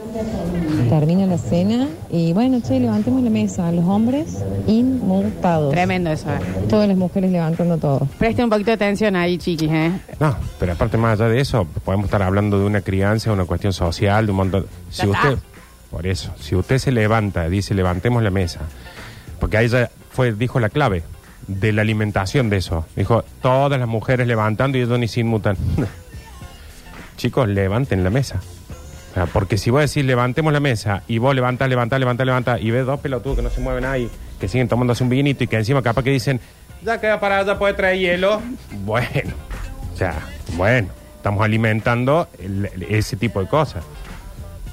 termina 0.89 1.25
la 1.27 1.37
cena 1.37 1.87
y 2.11 2.33
bueno, 2.33 2.59
che, 2.61 2.79
levantemos 2.79 3.23
la 3.23 3.29
mesa. 3.29 3.71
Los 3.71 3.85
hombres 3.85 4.43
inmutados. 4.67 5.71
Tremendo 5.71 6.11
eso. 6.11 6.29
eh. 6.29 6.39
Todas 6.69 6.87
las 6.87 6.97
mujeres 6.97 7.31
levantando 7.31 7.77
todo. 7.77 8.07
Presten 8.17 8.45
un 8.45 8.49
poquito 8.49 8.71
de 8.71 8.75
atención 8.75 9.15
ahí, 9.15 9.37
chiquis, 9.37 9.71
¿eh? 9.71 9.91
No, 10.19 10.35
pero 10.59 10.73
aparte 10.73 10.97
más 10.97 11.19
allá 11.19 11.29
de 11.29 11.39
eso, 11.39 11.65
podemos 11.85 12.05
estar 12.05 12.21
hablando 12.21 12.59
de 12.59 12.65
una 12.65 12.81
crianza, 12.81 13.31
una 13.31 13.45
cuestión 13.45 13.71
social, 13.71 14.25
de 14.25 14.31
un 14.31 14.37
montón. 14.37 14.65
Si 14.89 15.07
usted, 15.07 15.37
por 15.89 16.05
eso, 16.05 16.31
si 16.39 16.55
usted 16.55 16.77
se 16.79 16.91
levanta, 16.91 17.47
dice 17.47 17.73
levantemos 17.73 18.21
la 18.21 18.31
mesa, 18.31 18.59
porque 19.45 19.57
ahí 19.57 19.67
ya 19.67 19.91
fue, 20.11 20.33
dijo 20.33 20.59
la 20.59 20.69
clave 20.69 21.03
de 21.47 21.71
la 21.71 21.83
alimentación 21.83 22.49
de 22.49 22.57
eso. 22.57 22.83
Dijo 22.95 23.23
todas 23.43 23.79
las 23.79 23.87
mujeres 23.87 24.25
levantando 24.25 24.75
y 24.79 24.81
ellos 24.81 24.97
ni 24.97 25.07
se 25.07 25.19
inmutan. 25.19 25.55
Chicos, 27.17 27.47
levanten 27.47 28.03
la 28.03 28.09
mesa. 28.09 28.41
O 29.11 29.13
sea, 29.13 29.25
porque 29.27 29.59
si 29.59 29.69
vos 29.69 29.81
decís 29.81 30.03
levantemos 30.03 30.51
la 30.51 30.59
mesa 30.59 31.03
y 31.07 31.19
vos 31.19 31.35
levantás, 31.35 31.69
levantás, 31.69 31.99
levantás, 31.99 32.25
levantás 32.25 32.59
y 32.59 32.71
ves 32.71 32.87
dos 32.87 32.99
pelotudos 33.01 33.37
que 33.37 33.43
no 33.43 33.51
se 33.51 33.61
mueven 33.61 33.85
ahí, 33.85 34.09
que 34.39 34.47
siguen 34.47 34.67
tomándose 34.67 35.03
un 35.03 35.09
vinito 35.09 35.43
y 35.43 35.47
que 35.47 35.57
encima 35.57 35.83
capaz 35.83 36.01
que 36.03 36.09
dicen, 36.09 36.39
ya 36.83 36.99
queda 36.99 37.19
parada, 37.19 37.45
ya 37.53 37.59
puede 37.59 37.75
traer 37.75 37.99
hielo. 37.99 38.41
Bueno, 38.83 39.31
o 39.93 39.97
sea, 39.97 40.15
bueno, 40.57 40.87
estamos 41.17 41.43
alimentando 41.45 42.27
el- 42.39 42.67
ese 42.89 43.15
tipo 43.15 43.39
de 43.41 43.47
cosas. 43.47 43.83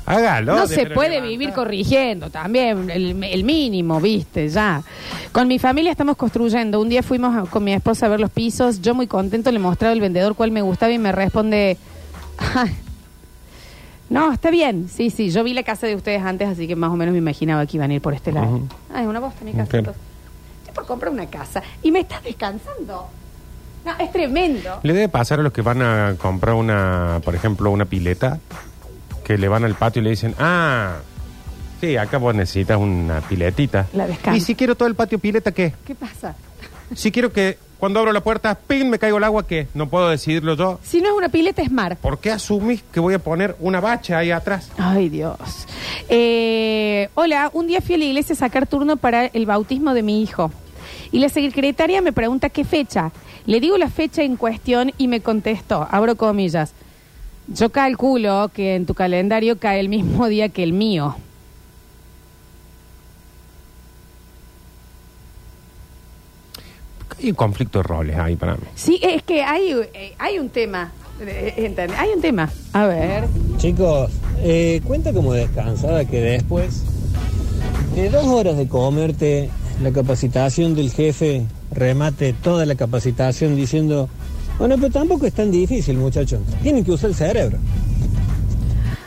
Hágalo. 0.06 0.56
No 0.56 0.66
se 0.66 0.86
puede 0.86 1.10
levantar. 1.10 1.28
vivir 1.30 1.52
corrigiendo 1.52 2.28
también, 2.30 2.90
el, 2.90 3.22
el 3.22 3.44
mínimo, 3.44 4.00
viste, 4.00 4.48
ya. 4.48 4.82
Con 5.32 5.46
mi 5.48 5.58
familia 5.58 5.90
estamos 5.92 6.16
construyendo. 6.16 6.80
Un 6.80 6.88
día 6.88 7.02
fuimos 7.02 7.36
a- 7.36 7.48
con 7.50 7.62
mi 7.64 7.72
esposa 7.72 8.06
a 8.06 8.08
ver 8.08 8.20
los 8.20 8.30
pisos. 8.30 8.80
Yo 8.82 8.94
muy 8.94 9.06
contento 9.06 9.50
le 9.52 9.58
mostraba 9.58 9.92
al 9.92 10.00
vendedor 10.00 10.34
cuál 10.34 10.50
me 10.50 10.60
gustaba 10.62 10.92
y 10.92 10.98
me 10.98 11.12
responde, 11.12 11.76
"Ay, 12.54 12.72
no, 14.10 14.32
está 14.32 14.50
bien. 14.50 14.88
Sí, 14.92 15.08
sí, 15.10 15.30
yo 15.30 15.42
vi 15.44 15.54
la 15.54 15.62
casa 15.62 15.86
de 15.86 15.94
ustedes 15.94 16.22
antes, 16.22 16.48
así 16.48 16.66
que 16.68 16.76
más 16.76 16.90
o 16.90 16.96
menos 16.96 17.12
me 17.12 17.18
imaginaba 17.18 17.64
que 17.66 17.76
iban 17.78 17.90
a 17.90 17.94
ir 17.94 18.02
por 18.02 18.12
este 18.12 18.32
lado. 18.32 18.46
Ujú. 18.56 19.08
Una 19.08 19.20
bosta 19.20 19.44
mi 19.44 19.52
casa. 19.52 19.64
Ok. 19.64 19.74
entonces. 19.74 20.02
Estoy 20.60 20.74
por 20.74 20.86
comprar 20.86 21.12
una 21.12 21.26
casa 21.26 21.62
y 21.82 21.90
me 21.92 22.00
estás 22.00 22.22
descansando. 22.22 23.06
No, 23.84 23.92
es 23.98 24.12
tremendo. 24.12 24.80
Le 24.82 24.92
debe 24.92 25.08
pasar 25.08 25.40
a 25.40 25.42
los 25.42 25.52
que 25.52 25.62
van 25.62 25.80
a 25.82 26.14
comprar 26.18 26.54
una, 26.54 27.20
por 27.24 27.34
ejemplo, 27.34 27.70
una 27.70 27.84
pileta, 27.84 28.38
que 29.24 29.38
le 29.38 29.48
van 29.48 29.64
al 29.64 29.74
patio 29.74 30.00
y 30.00 30.04
le 30.04 30.10
dicen, 30.10 30.34
ah, 30.38 30.96
sí, 31.80 31.96
acá 31.96 32.18
vos 32.18 32.34
necesitas 32.34 32.78
una 32.78 33.20
piletita. 33.20 33.86
La 33.92 34.06
descanso. 34.06 34.36
Y 34.36 34.40
si 34.40 34.54
quiero 34.54 34.74
todo 34.74 34.88
el 34.88 34.94
patio 34.94 35.18
pileta, 35.18 35.52
¿qué? 35.52 35.74
¿Qué 35.86 35.94
pasa? 35.94 36.34
Si 36.94 37.10
quiero 37.10 37.32
que 37.32 37.58
cuando 37.82 37.98
abro 37.98 38.12
la 38.12 38.22
puerta, 38.22 38.54
ping, 38.54 38.86
me 38.86 38.98
caigo 39.00 39.18
el 39.18 39.24
agua, 39.24 39.44
¿qué? 39.44 39.66
No 39.74 39.88
puedo 39.88 40.08
decidirlo 40.08 40.54
yo. 40.54 40.78
Si 40.84 41.00
no 41.00 41.08
es 41.08 41.14
una 41.16 41.30
pileta, 41.30 41.62
es 41.62 41.72
mar. 41.72 41.96
¿Por 41.96 42.20
qué 42.20 42.30
asumís 42.30 42.84
que 42.92 43.00
voy 43.00 43.14
a 43.14 43.18
poner 43.18 43.56
una 43.58 43.80
bacha 43.80 44.18
ahí 44.18 44.30
atrás? 44.30 44.70
Ay, 44.78 45.08
Dios. 45.08 45.66
Eh, 46.08 47.08
hola, 47.14 47.50
un 47.52 47.66
día 47.66 47.80
fui 47.80 47.96
a 47.96 47.98
la 47.98 48.04
iglesia 48.04 48.34
a 48.34 48.36
sacar 48.36 48.68
turno 48.68 48.98
para 48.98 49.26
el 49.26 49.46
bautismo 49.46 49.94
de 49.94 50.04
mi 50.04 50.22
hijo. 50.22 50.52
Y 51.10 51.18
la 51.18 51.28
secretaria 51.28 52.00
me 52.02 52.12
pregunta 52.12 52.50
qué 52.50 52.62
fecha. 52.64 53.10
Le 53.46 53.58
digo 53.58 53.76
la 53.76 53.90
fecha 53.90 54.22
en 54.22 54.36
cuestión 54.36 54.92
y 54.96 55.08
me 55.08 55.20
contestó, 55.20 55.88
abro 55.90 56.14
comillas, 56.16 56.74
yo 57.48 57.70
calculo 57.70 58.50
que 58.54 58.74
en 58.76 58.86
tu 58.86 58.94
calendario 58.94 59.58
cae 59.58 59.80
el 59.80 59.88
mismo 59.88 60.28
día 60.28 60.48
que 60.48 60.62
el 60.62 60.72
mío. 60.72 61.16
Hay 67.18 67.28
un 67.30 67.34
conflicto 67.36 67.78
de 67.78 67.82
roles 67.84 68.16
ahí 68.16 68.36
para 68.36 68.54
mí. 68.54 68.62
Sí, 68.74 68.98
es 69.02 69.22
que 69.22 69.42
hay, 69.42 69.72
eh, 69.94 70.14
hay 70.18 70.38
un 70.38 70.48
tema. 70.48 70.90
eh, 71.20 71.54
¿entendés? 71.56 71.98
Hay 71.98 72.10
un 72.14 72.20
tema. 72.20 72.50
A 72.72 72.86
ver. 72.86 73.24
Chicos, 73.58 74.10
eh, 74.40 74.80
cuenta 74.84 75.12
como 75.12 75.32
descansada 75.32 76.04
que 76.04 76.20
después 76.20 76.82
de 77.94 78.08
dos 78.10 78.26
horas 78.26 78.56
de 78.56 78.66
comerte 78.66 79.50
la 79.82 79.92
capacitación 79.92 80.74
del 80.74 80.90
jefe, 80.90 81.44
remate 81.70 82.32
toda 82.32 82.66
la 82.66 82.74
capacitación 82.74 83.54
diciendo, 83.54 84.08
bueno, 84.58 84.76
pero 84.76 84.90
tampoco 84.90 85.26
es 85.26 85.32
tan 85.32 85.50
difícil, 85.50 85.96
muchachos. 85.96 86.40
Tienen 86.62 86.84
que 86.84 86.92
usar 86.92 87.10
el 87.10 87.16
cerebro. 87.16 87.58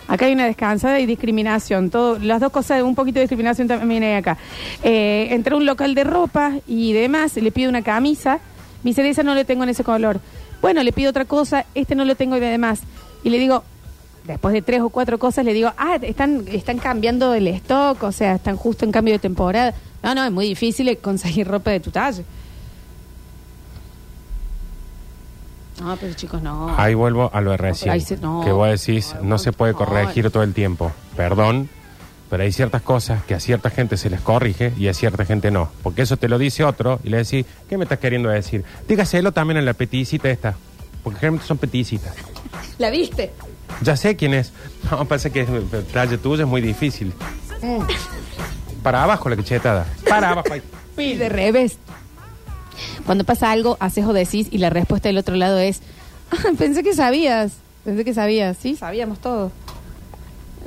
Acá 0.07 0.27
hay 0.27 0.33
una 0.33 0.45
descansada 0.45 0.99
y 0.99 1.05
discriminación. 1.05 1.89
Todo, 1.89 2.19
las 2.19 2.39
dos 2.39 2.51
cosas, 2.51 2.83
un 2.83 2.95
poquito 2.95 3.15
de 3.15 3.23
discriminación 3.23 3.67
también 3.67 4.03
hay 4.03 4.13
acá. 4.13 4.37
Eh, 4.83 5.29
entré 5.31 5.53
a 5.53 5.57
un 5.57 5.65
local 5.65 5.95
de 5.95 6.03
ropa 6.03 6.53
y 6.67 6.93
demás, 6.93 7.35
le 7.37 7.51
pido 7.51 7.69
una 7.69 7.81
camisa. 7.81 8.39
De 8.83 9.09
esa 9.09 9.23
no 9.23 9.33
le 9.33 9.45
tengo 9.45 9.63
en 9.63 9.69
ese 9.69 9.83
color. 9.83 10.19
Bueno, 10.61 10.83
le 10.83 10.91
pido 10.91 11.09
otra 11.09 11.25
cosa, 11.25 11.65
este 11.73 11.95
no 11.95 12.05
lo 12.05 12.15
tengo 12.15 12.37
y 12.37 12.39
demás. 12.39 12.81
Y 13.23 13.31
le 13.31 13.39
digo, 13.39 13.63
después 14.27 14.53
de 14.53 14.61
tres 14.61 14.81
o 14.81 14.89
cuatro 14.89 15.17
cosas, 15.17 15.43
le 15.43 15.53
digo, 15.53 15.71
ah, 15.75 15.97
están, 16.01 16.45
están 16.47 16.77
cambiando 16.77 17.33
el 17.33 17.47
stock, 17.47 18.03
o 18.03 18.11
sea, 18.11 18.35
están 18.35 18.57
justo 18.57 18.85
en 18.85 18.91
cambio 18.91 19.15
de 19.15 19.19
temporada. 19.19 19.73
No, 20.03 20.13
no, 20.13 20.23
es 20.23 20.31
muy 20.31 20.47
difícil 20.47 20.95
conseguir 20.99 21.47
ropa 21.47 21.71
de 21.71 21.79
tu 21.79 21.89
talla. 21.89 22.21
No, 25.82 25.96
pero 25.98 26.13
chicos, 26.13 26.41
no. 26.41 26.74
Ahí 26.77 26.94
vuelvo 26.94 27.29
a 27.34 27.41
lo 27.41 27.51
de 27.51 27.58
recién. 27.58 27.91
Ahí 27.91 28.01
se- 28.01 28.17
no, 28.17 28.41
que 28.46 28.51
vos 28.51 28.70
decís, 28.70 29.15
no, 29.22 29.38
se 29.38 29.51
puede 29.51 29.74
no. 29.74 29.77
corregir 29.79 30.29
todo 30.32 30.44
el 30.44 30.53
tiempo. 30.53 30.91
Perdón, 31.17 31.70
pero 32.29 32.44
hay 32.44 32.51
ciertas 32.51 32.82
cosas 32.82 33.24
que 33.24 33.34
a 33.36 33.39
cierta 33.39 33.70
gente 33.70 33.98
se 33.98 34.10
les 34.10 34.22
corrige 34.22 34.72
y 34.77 34.88
a 34.88 34.94
cierta 34.94 35.25
gente 35.25 35.51
no. 35.51 35.70
Porque 35.84 36.03
eso 36.03 36.17
te 36.17 36.29
lo 36.29 36.38
dice 36.38 36.63
otro 36.63 37.00
y 37.03 37.10
le 37.10 37.17
decís, 37.17 37.46
¿qué 37.70 37.77
me 37.77 37.84
estás 37.84 38.00
queriendo 38.00 38.29
decir? 38.29 38.63
Dígaselo 38.88 39.32
también 39.32 39.58
a 39.58 39.62
la 39.62 39.74
peticita 39.74 40.29
esta. 40.29 40.55
Porque 41.03 41.20
generalmente 41.20 41.48
son 41.48 41.58
peticitas. 41.58 42.13
¿La 42.77 42.89
viste? 42.89 43.32
Ya 43.82 43.98
sé 43.98 44.15
quién 44.15 44.34
es. 44.34 44.53
No, 44.89 45.05
pasa 45.05 45.29
que 45.29 45.41
el 45.41 45.86
talle 45.91 46.17
tuyo 46.17 46.44
es 46.44 46.48
muy 46.50 46.62
difícil. 46.62 47.13
Para 48.84 49.03
abajo 49.03 49.29
la 49.29 49.36
cachetada. 49.36 49.86
Para 50.08 50.29
abajo. 50.32 50.53
ahí. 50.53 50.62
Y 50.98 51.15
de 51.15 51.27
revés. 51.29 51.77
Cuando 53.05 53.24
pasa 53.24 53.51
algo, 53.51 53.77
haces 53.79 54.05
o 54.05 54.13
decís 54.13 54.47
y 54.51 54.57
la 54.57 54.69
respuesta 54.69 55.09
del 55.09 55.17
otro 55.17 55.35
lado 55.35 55.59
es, 55.59 55.81
"Ah, 56.31 56.50
pensé 56.57 56.83
que 56.83 56.93
sabías, 56.93 57.53
pensé 57.83 58.03
que 58.03 58.13
sabías, 58.13 58.57
sí, 58.59 58.75
sabíamos 58.75 59.19
todo. 59.19 59.51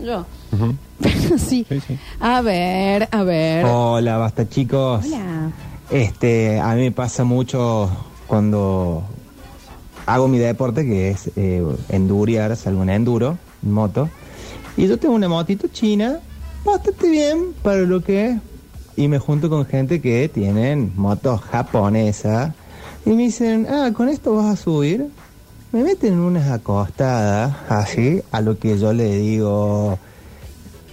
Yo. 0.04 0.24
Pero 1.00 1.38
sí. 1.38 1.66
Sí, 1.68 1.80
sí. 1.86 1.98
A 2.20 2.40
ver, 2.40 3.08
a 3.10 3.22
ver. 3.22 3.64
Hola, 3.66 4.16
basta 4.18 4.48
chicos. 4.48 5.04
Hola. 5.06 5.50
Este, 5.90 6.60
a 6.60 6.74
mí 6.74 6.82
me 6.82 6.92
pasa 6.92 7.24
mucho 7.24 7.90
cuando 8.26 9.02
hago 10.06 10.28
mi 10.28 10.38
deporte, 10.38 10.84
que 10.84 11.10
es 11.10 11.30
eh, 11.36 11.62
enduriar, 11.88 12.56
salgo 12.56 12.82
en 12.82 12.90
enduro, 12.90 13.38
en 13.64 13.72
moto. 13.72 14.08
Y 14.76 14.86
yo 14.86 14.98
tengo 14.98 15.14
una 15.14 15.28
motito 15.28 15.68
china, 15.68 16.18
bastante 16.64 17.08
bien 17.08 17.52
para 17.62 17.78
lo 17.78 18.02
que 18.02 18.26
es. 18.30 18.36
Y 18.98 19.06
me 19.06 19.20
junto 19.20 19.48
con 19.48 19.64
gente 19.64 20.00
que 20.00 20.28
tienen 20.28 20.90
motos 20.96 21.40
japonesas. 21.40 22.52
Y 23.06 23.10
me 23.10 23.22
dicen, 23.22 23.68
ah, 23.70 23.92
¿con 23.94 24.08
esto 24.08 24.34
vas 24.34 24.46
a 24.46 24.56
subir? 24.56 25.06
Me 25.70 25.84
meten 25.84 26.18
unas 26.18 26.50
acostadas, 26.50 27.54
así, 27.68 28.22
a 28.32 28.40
lo 28.40 28.58
que 28.58 28.76
yo 28.76 28.92
le 28.92 29.16
digo, 29.16 30.00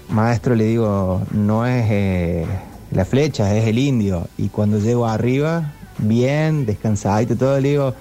maestro, 0.09 0.53
le 0.53 0.65
digo, 0.65 1.23
no 1.31 1.65
es 1.65 1.83
eh, 1.89 2.45
la 2.91 3.05
flecha, 3.05 3.57
es 3.57 3.65
el 3.65 3.79
indio. 3.79 4.27
Y 4.37 4.49
cuando 4.49 4.77
llego 4.77 5.07
arriba, 5.07 5.73
bien, 5.97 6.67
descansadito, 6.67 7.35
todo, 7.35 7.59
le 7.59 7.69
digo, 7.69 7.95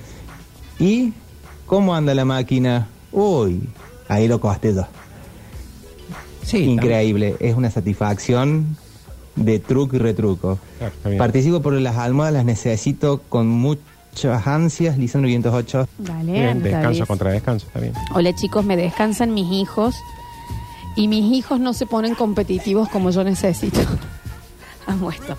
¿y 0.79 1.15
cómo 1.65 1.95
anda 1.95 2.13
la 2.13 2.27
máquina? 2.27 2.89
Uy, 3.11 3.67
ahí 4.07 4.29
lo 4.29 4.39
costé 4.39 4.75
yo. 4.75 4.87
Sí, 6.43 6.59
Increíble, 6.65 7.37
es 7.41 7.57
una 7.57 7.71
satisfacción 7.71 8.77
de 9.37 9.59
truco 9.59 9.97
y 9.97 9.99
retruco. 9.99 10.59
Bien. 11.05 11.19
Participo 11.19 11.61
por 11.61 11.75
las 11.75 11.97
almohadas, 11.97 12.35
las 12.35 12.45
necesito 12.45 13.23
con 13.29 13.49
muchas 13.49 14.47
ansias, 14.47 14.99
Lisandro 14.99 15.29
508. 15.29 15.89
Dale, 15.99 16.33
Bien, 16.33 16.63
descanso 16.63 17.07
contra 17.07 17.31
descanso, 17.31 17.67
está 17.67 17.81
bien. 17.81 17.95
Hola 18.15 18.35
chicos, 18.35 18.65
me 18.65 18.77
descansan 18.77 19.35
mis 19.35 19.51
hijos 19.53 19.97
y 20.97 21.09
mis 21.09 21.33
hijos 21.33 21.61
no 21.61 21.73
se 21.73 21.87
ponen 21.87 22.15
competitivos 22.15 22.89
como 22.89 23.11
yo 23.11 23.25
necesito. 23.25 23.81
Amo 24.87 25.11
esto. 25.11 25.37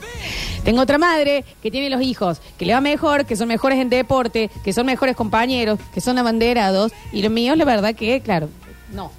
Tengo 0.63 0.81
otra 0.81 0.97
madre 0.97 1.45
que 1.61 1.69
tiene 1.69 1.91
los 1.91 2.01
hijos, 2.01 2.41
que 2.57 2.65
le 2.65 2.73
va 2.73 2.81
mejor, 2.81 3.25
que 3.25 3.35
son 3.35 3.47
mejores 3.47 3.79
en 3.79 3.89
deporte, 3.89 4.49
que 4.63 4.73
son 4.73 4.87
mejores 4.87 5.15
compañeros, 5.15 5.79
que 5.93 6.01
son 6.01 6.17
abanderados. 6.17 6.91
Y 7.11 7.21
los 7.21 7.31
míos, 7.31 7.55
la 7.55 7.65
verdad 7.65 7.93
que, 7.93 8.21
claro, 8.21 8.49
no. 8.91 9.11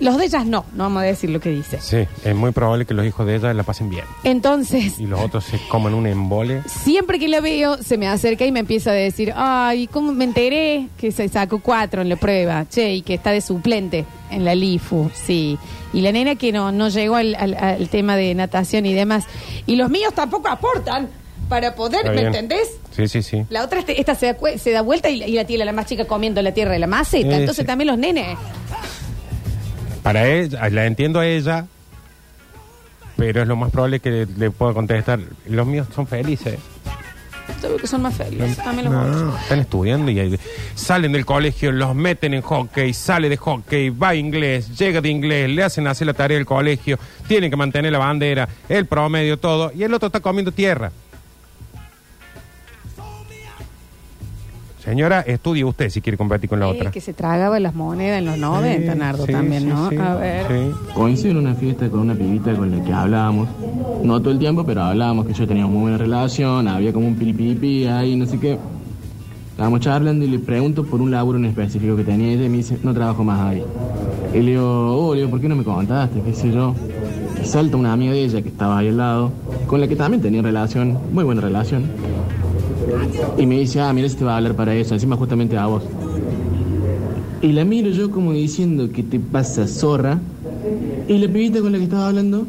Los 0.00 0.18
de 0.18 0.24
ellas 0.26 0.44
no, 0.46 0.64
no 0.74 0.84
vamos 0.84 1.02
a 1.02 1.06
decir 1.06 1.30
lo 1.30 1.40
que 1.40 1.50
dice. 1.50 1.78
Sí, 1.80 2.06
es 2.24 2.34
muy 2.34 2.50
probable 2.52 2.84
que 2.84 2.94
los 2.94 3.06
hijos 3.06 3.26
de 3.26 3.36
ella 3.36 3.54
la 3.54 3.62
pasen 3.62 3.88
bien. 3.90 4.04
Entonces, 4.24 4.98
Y 4.98 5.06
los 5.06 5.20
otros 5.20 5.44
se 5.44 5.58
coman 5.68 5.94
un 5.94 6.06
embole. 6.06 6.62
siempre 6.66 7.18
que 7.18 7.28
la 7.28 7.40
veo, 7.40 7.82
se 7.82 7.96
me 7.98 8.08
acerca 8.08 8.44
y 8.44 8.52
me 8.52 8.60
empieza 8.60 8.90
a 8.90 8.94
decir, 8.94 9.32
ay, 9.36 9.86
¿cómo 9.86 10.12
me 10.12 10.24
enteré 10.24 10.88
que 10.98 11.12
se 11.12 11.28
sacó 11.28 11.60
cuatro 11.60 12.02
en 12.02 12.08
la 12.08 12.16
prueba? 12.16 12.66
Che, 12.68 12.94
y 12.94 13.02
que 13.02 13.14
está 13.14 13.30
de 13.30 13.40
suplente 13.40 14.04
en 14.30 14.44
la 14.44 14.54
LIFU, 14.54 15.10
sí. 15.14 15.58
Y 15.92 16.00
la 16.00 16.10
nena 16.10 16.34
que 16.34 16.50
no, 16.50 16.72
no 16.72 16.88
llegó 16.88 17.14
al, 17.16 17.34
al- 17.36 17.54
al 17.54 17.88
tema 17.88 18.16
de 18.16 18.34
natación 18.34 18.86
y 18.86 18.94
demás. 18.94 19.24
Y 19.66 19.76
los 19.76 19.90
míos 19.90 20.12
tampoco 20.14 20.48
aportan 20.48 21.08
para 21.48 21.74
poder, 21.76 22.00
Está 22.00 22.10
¿me 22.10 22.16
bien. 22.22 22.26
entendés? 22.34 22.68
Sí, 22.90 23.06
sí, 23.06 23.22
sí. 23.22 23.44
La 23.50 23.62
otra, 23.64 23.78
este- 23.80 24.00
esta 24.00 24.14
se 24.14 24.26
da, 24.26 24.36
cue- 24.38 24.56
se 24.58 24.70
da 24.72 24.80
vuelta 24.80 25.10
y, 25.10 25.18
la- 25.18 25.26
y 25.28 25.32
la 25.32 25.44
tira 25.44 25.64
la 25.64 25.72
más 25.72 25.86
chica 25.86 26.04
comiendo 26.06 26.40
la 26.42 26.52
tierra 26.52 26.72
de 26.72 26.78
la 26.78 26.86
maceta. 26.86 27.28
Sí, 27.28 27.34
Entonces 27.34 27.62
sí. 27.62 27.66
también 27.66 27.88
los 27.88 27.98
nenes. 27.98 28.36
Para 30.04 30.28
ella, 30.28 30.68
la 30.68 30.84
entiendo 30.84 31.18
a 31.18 31.26
ella, 31.26 31.64
pero 33.16 33.40
es 33.40 33.48
lo 33.48 33.56
más 33.56 33.70
probable 33.70 34.00
que 34.00 34.26
le, 34.36 34.50
pueda 34.50 34.74
contestar. 34.74 35.18
Los 35.48 35.66
míos 35.66 35.86
son 35.94 36.06
felices. 36.06 36.58
Yo 37.62 37.70
veo 37.70 37.78
que 37.78 37.86
son 37.86 38.02
más 38.02 38.14
felices. 38.14 38.58
También 38.58 38.92
los 38.92 38.94
No, 38.94 39.34
están 39.38 39.60
estudiando 39.60 40.10
y 40.10 40.18
ahí- 40.20 40.38
salen 40.74 41.12
del 41.12 41.24
colegio, 41.24 41.72
los 41.72 41.94
meten 41.94 42.34
en 42.34 42.42
hockey, 42.42 42.92
sale 42.92 43.30
de 43.30 43.38
hockey, 43.38 43.88
va 43.88 44.10
a 44.10 44.14
inglés, 44.14 44.76
llega 44.78 45.00
de 45.00 45.08
inglés, 45.08 45.48
le 45.48 45.62
hacen 45.62 45.86
hacer 45.86 46.06
la 46.06 46.12
tarea 46.12 46.36
del 46.36 46.44
colegio, 46.46 46.98
tienen 47.26 47.48
que 47.48 47.56
mantener 47.56 47.90
la 47.90 47.98
bandera, 47.98 48.46
el 48.68 48.84
promedio, 48.84 49.38
todo, 49.38 49.72
y 49.74 49.84
el 49.84 49.94
otro 49.94 50.08
está 50.08 50.20
comiendo 50.20 50.52
tierra. 50.52 50.92
Señora, 54.84 55.20
estudie 55.22 55.64
usted 55.64 55.88
si 55.88 56.02
quiere 56.02 56.18
competir 56.18 56.50
con 56.50 56.60
la 56.60 56.68
otra. 56.68 56.90
que 56.90 57.00
se 57.00 57.14
tragaba 57.14 57.58
las 57.58 57.74
monedas 57.74 58.18
en 58.18 58.26
los 58.26 58.36
90, 58.36 58.94
Nardo, 58.94 59.24
sí, 59.24 59.32
también, 59.32 59.62
sí, 59.62 59.68
¿no? 59.68 59.88
sí, 59.88 59.96
a 59.96 60.14
ver. 60.14 60.46
sí. 60.46 60.92
Coincido 60.92 61.30
en 61.30 61.36
una 61.38 61.54
fiesta 61.54 61.88
con 61.88 62.00
una 62.00 62.14
pibita 62.14 62.54
con 62.54 62.70
la 62.70 62.84
que 62.84 62.92
hablábamos, 62.92 63.48
no 64.02 64.20
todo 64.20 64.32
el 64.32 64.38
tiempo, 64.38 64.62
pero 64.66 64.82
hablábamos 64.82 65.26
que 65.26 65.32
yo 65.32 65.46
tenía 65.46 65.66
muy 65.66 65.80
buena 65.80 65.96
relación, 65.96 66.68
había 66.68 66.92
como 66.92 67.08
un 67.08 67.14
piripipi 67.14 67.86
ahí, 67.86 68.14
no 68.14 68.26
sé 68.26 68.38
qué. 68.38 68.58
Estábamos 69.52 69.80
charlando 69.80 70.24
y 70.24 70.28
le 70.28 70.38
pregunto 70.38 70.84
por 70.84 71.00
un 71.00 71.10
laburo 71.10 71.38
en 71.38 71.46
específico 71.46 71.96
que 71.96 72.04
tenía 72.04 72.32
ella 72.32 72.44
y 72.44 72.48
me 72.50 72.58
dice, 72.58 72.76
no 72.82 72.92
trabajo 72.92 73.24
más 73.24 73.40
ahí. 73.40 73.64
Y 74.34 74.40
le 74.40 74.50
digo, 74.50 74.96
oh, 74.98 75.14
le 75.14 75.20
digo, 75.20 75.30
¿por 75.30 75.40
qué 75.40 75.48
no 75.48 75.56
me 75.56 75.64
contaste? 75.64 76.20
¿Qué 76.20 76.34
sé 76.34 76.52
yo? 76.52 76.74
Y 77.42 77.46
salta 77.46 77.76
una 77.78 77.92
amiga 77.92 78.12
de 78.12 78.24
ella 78.24 78.42
que 78.42 78.48
estaba 78.48 78.78
ahí 78.78 78.88
al 78.88 78.98
lado, 78.98 79.32
con 79.66 79.80
la 79.80 79.88
que 79.88 79.96
también 79.96 80.20
tenía 80.20 80.42
relación, 80.42 80.98
muy 81.12 81.24
buena 81.24 81.40
relación. 81.40 81.84
Y 83.38 83.46
me 83.46 83.58
dice, 83.58 83.80
ah, 83.80 83.92
mira, 83.92 84.08
si 84.08 84.16
te 84.16 84.24
va 84.24 84.34
a 84.34 84.36
hablar 84.38 84.54
para 84.54 84.74
eso, 84.74 84.94
encima 84.94 85.16
justamente 85.16 85.56
a 85.56 85.66
vos. 85.66 85.82
Y 87.42 87.52
la 87.52 87.64
miro 87.64 87.90
yo 87.90 88.10
como 88.10 88.32
diciendo, 88.32 88.88
¿qué 88.92 89.02
te 89.02 89.20
pasa, 89.20 89.66
zorra? 89.66 90.18
Y 91.08 91.18
la 91.18 91.26
pibita 91.26 91.60
con 91.60 91.72
la 91.72 91.78
que 91.78 91.84
estaba 91.84 92.08
hablando, 92.08 92.46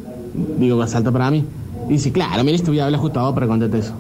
digo, 0.58 0.77
va 0.77 0.88
salta 0.88 1.12
para 1.12 1.30
mí. 1.32 1.44
Y 1.89 1.94
dice, 1.94 2.12
claro, 2.12 2.44
mira, 2.44 2.58
te 2.58 2.65
voy 2.65 2.80
a 2.80 2.86
hablar 2.86 3.01
justo 3.01 3.20
a 3.20 3.24
vos 3.24 3.34
para 3.34 3.48
contarte 3.48 3.80
eso. 3.80 3.94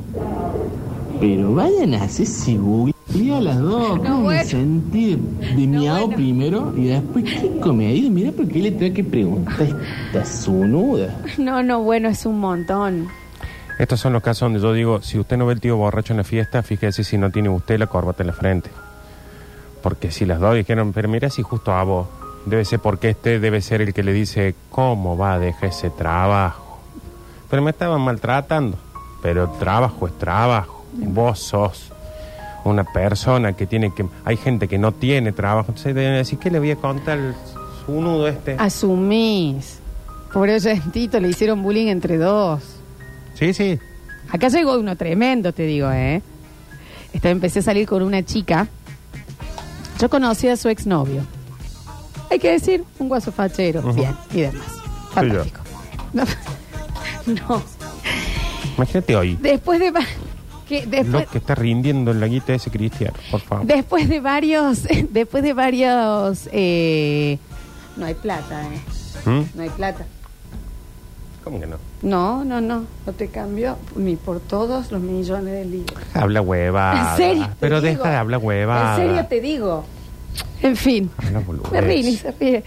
Pero 1.19 1.53
vayan 1.53 1.93
a 1.93 2.03
hacerse 2.03 2.55
google 2.55 2.93
a 3.33 3.41
las 3.41 3.59
dos. 3.59 3.99
¿Cómo 3.99 4.29
me 4.29 4.43
sentí 4.43 5.17
de, 5.55 5.67
miau 5.67 6.09
primero? 6.09 6.73
Y 6.77 6.85
después, 6.85 7.25
qué 7.25 7.59
comedido. 7.61 8.09
Mira, 8.09 8.31
¿por 8.31 8.47
qué 8.47 8.59
le 8.59 8.71
tengo 8.71 8.93
que 8.93 9.03
preguntar 9.03 9.67
esta 10.07 10.25
sunuda? 10.25 11.15
No, 11.37 11.63
no, 11.63 11.81
bueno, 11.83 12.09
es 12.09 12.25
un 12.25 12.39
montón. 12.39 13.07
Estos 13.77 13.99
son 13.99 14.13
los 14.13 14.23
casos 14.23 14.41
donde 14.41 14.59
yo 14.59 14.71
digo, 14.71 15.01
si 15.01 15.19
usted 15.19 15.37
no 15.37 15.45
ve 15.45 15.53
el 15.53 15.59
tío 15.59 15.75
borracho 15.75 16.13
en 16.13 16.17
la 16.17 16.23
fiesta, 16.23 16.63
fíjese 16.63 17.03
si 17.03 17.17
no 17.17 17.29
tiene 17.29 17.49
usted 17.49 17.77
la 17.77 17.87
corbata 17.87 18.23
en 18.23 18.27
la 18.27 18.33
frente. 18.33 18.69
Porque 19.81 20.11
si 20.11 20.25
las 20.25 20.39
dos 20.39 20.55
dijeron, 20.55 20.93
pero 20.93 21.09
mira 21.09 21.29
si 21.29 21.43
justo 21.43 21.73
a 21.73 21.83
vos, 21.83 22.07
debe 22.45 22.63
ser 22.63 22.79
porque 22.79 23.09
este 23.09 23.39
debe 23.39 23.61
ser 23.61 23.81
el 23.81 23.93
que 23.93 24.03
le 24.03 24.13
dice, 24.13 24.55
¿cómo 24.69 25.17
va 25.17 25.33
a 25.33 25.39
dejar 25.39 25.69
ese 25.69 25.89
trabajo? 25.89 26.79
Pero 27.49 27.61
me 27.61 27.71
estaban 27.71 28.01
maltratando. 28.01 28.77
Pero 29.21 29.49
trabajo 29.59 30.07
es 30.07 30.17
trabajo. 30.17 30.85
Vos 30.93 31.39
sos 31.39 31.91
una 32.63 32.83
persona 32.83 33.53
que 33.53 33.67
tiene 33.67 33.93
que... 33.93 34.05
Hay 34.23 34.37
gente 34.37 34.67
que 34.67 34.77
no 34.77 34.91
tiene 34.93 35.31
trabajo. 35.31 35.67
Entonces 35.69 35.93
deben 35.93 36.13
decir, 36.15 36.39
¿qué 36.39 36.49
le 36.49 36.59
voy 36.59 36.71
a 36.71 36.75
contar 36.77 37.19
su 37.85 37.91
nudo 38.01 38.27
este? 38.27 38.55
Asumís. 38.57 39.79
Por 40.33 40.49
eso 40.49 40.69
a 40.69 40.91
Tito 40.91 41.19
le 41.19 41.29
hicieron 41.29 41.61
bullying 41.61 41.87
entre 41.87 42.17
dos. 42.17 42.74
Sí, 43.35 43.53
sí. 43.53 43.79
Acá 44.29 44.47
llegó 44.49 44.77
uno 44.79 44.95
tremendo, 44.95 45.53
te 45.53 45.63
digo, 45.63 45.91
¿eh? 45.91 46.21
Esta, 47.13 47.29
empecé 47.29 47.59
a 47.59 47.61
salir 47.61 47.87
con 47.87 48.01
una 48.01 48.23
chica. 48.23 48.67
Yo 49.99 50.09
conocí 50.09 50.47
a 50.47 50.57
su 50.57 50.67
exnovio. 50.69 51.21
Hay 52.31 52.39
que 52.39 52.51
decir, 52.51 52.83
un 52.99 53.07
guaso 53.07 53.31
fachero. 53.31 53.81
Ujú. 53.81 53.93
Bien, 53.93 54.15
y 54.33 54.41
demás. 54.41 54.65
Fantástico. 55.13 55.59
No. 56.13 56.23
no. 57.27 57.63
Imagínate 58.77 59.15
hoy. 59.15 59.37
Después 59.41 59.79
de... 59.79 59.91
va- 59.91 60.01
que 60.67 60.85
después, 60.87 61.25
Lo 61.25 61.29
que 61.29 61.37
está 61.37 61.53
rindiendo 61.53 62.09
en 62.11 62.19
la 62.19 62.25
guita 62.27 62.55
ese 62.55 62.71
cristiano, 62.71 63.13
por 63.29 63.39
favor. 63.39 63.67
después 63.67 64.09
de 64.09 64.19
varios... 64.19 64.83
Después 65.11 65.43
de 65.43 65.53
varios... 65.53 66.49
eh, 66.51 67.37
no 67.95 68.05
hay 68.07 68.15
plata, 68.15 68.63
¿eh? 68.63 69.29
¿Mm? 69.29 69.43
No 69.53 69.61
hay 69.63 69.69
plata. 69.69 70.05
¿Cómo 71.45 71.59
que 71.59 71.67
no? 71.67 71.77
No, 72.01 72.43
no, 72.43 72.59
no. 72.59 72.85
No 73.05 73.13
te 73.13 73.27
cambio 73.27 73.77
ni 73.95 74.15
por 74.15 74.39
todos 74.39 74.91
los 74.91 74.99
millones 74.99 75.53
de 75.53 75.65
libras. 75.65 76.03
Habla 76.15 76.41
huevada. 76.41 77.11
En 77.11 77.17
serio, 77.17 77.43
te 77.47 77.55
Pero 77.59 77.81
digo. 77.81 77.97
deja 77.99 78.09
de 78.09 78.15
hablar 78.17 78.39
huevada. 78.43 78.95
En 78.95 79.07
serio 79.07 79.25
te 79.29 79.41
digo. 79.41 79.85
En 80.63 80.75
fin. 80.75 81.11
Habla 81.17 81.39
ríe 81.81 82.17
se 82.17 82.31
ríe. 82.31 82.63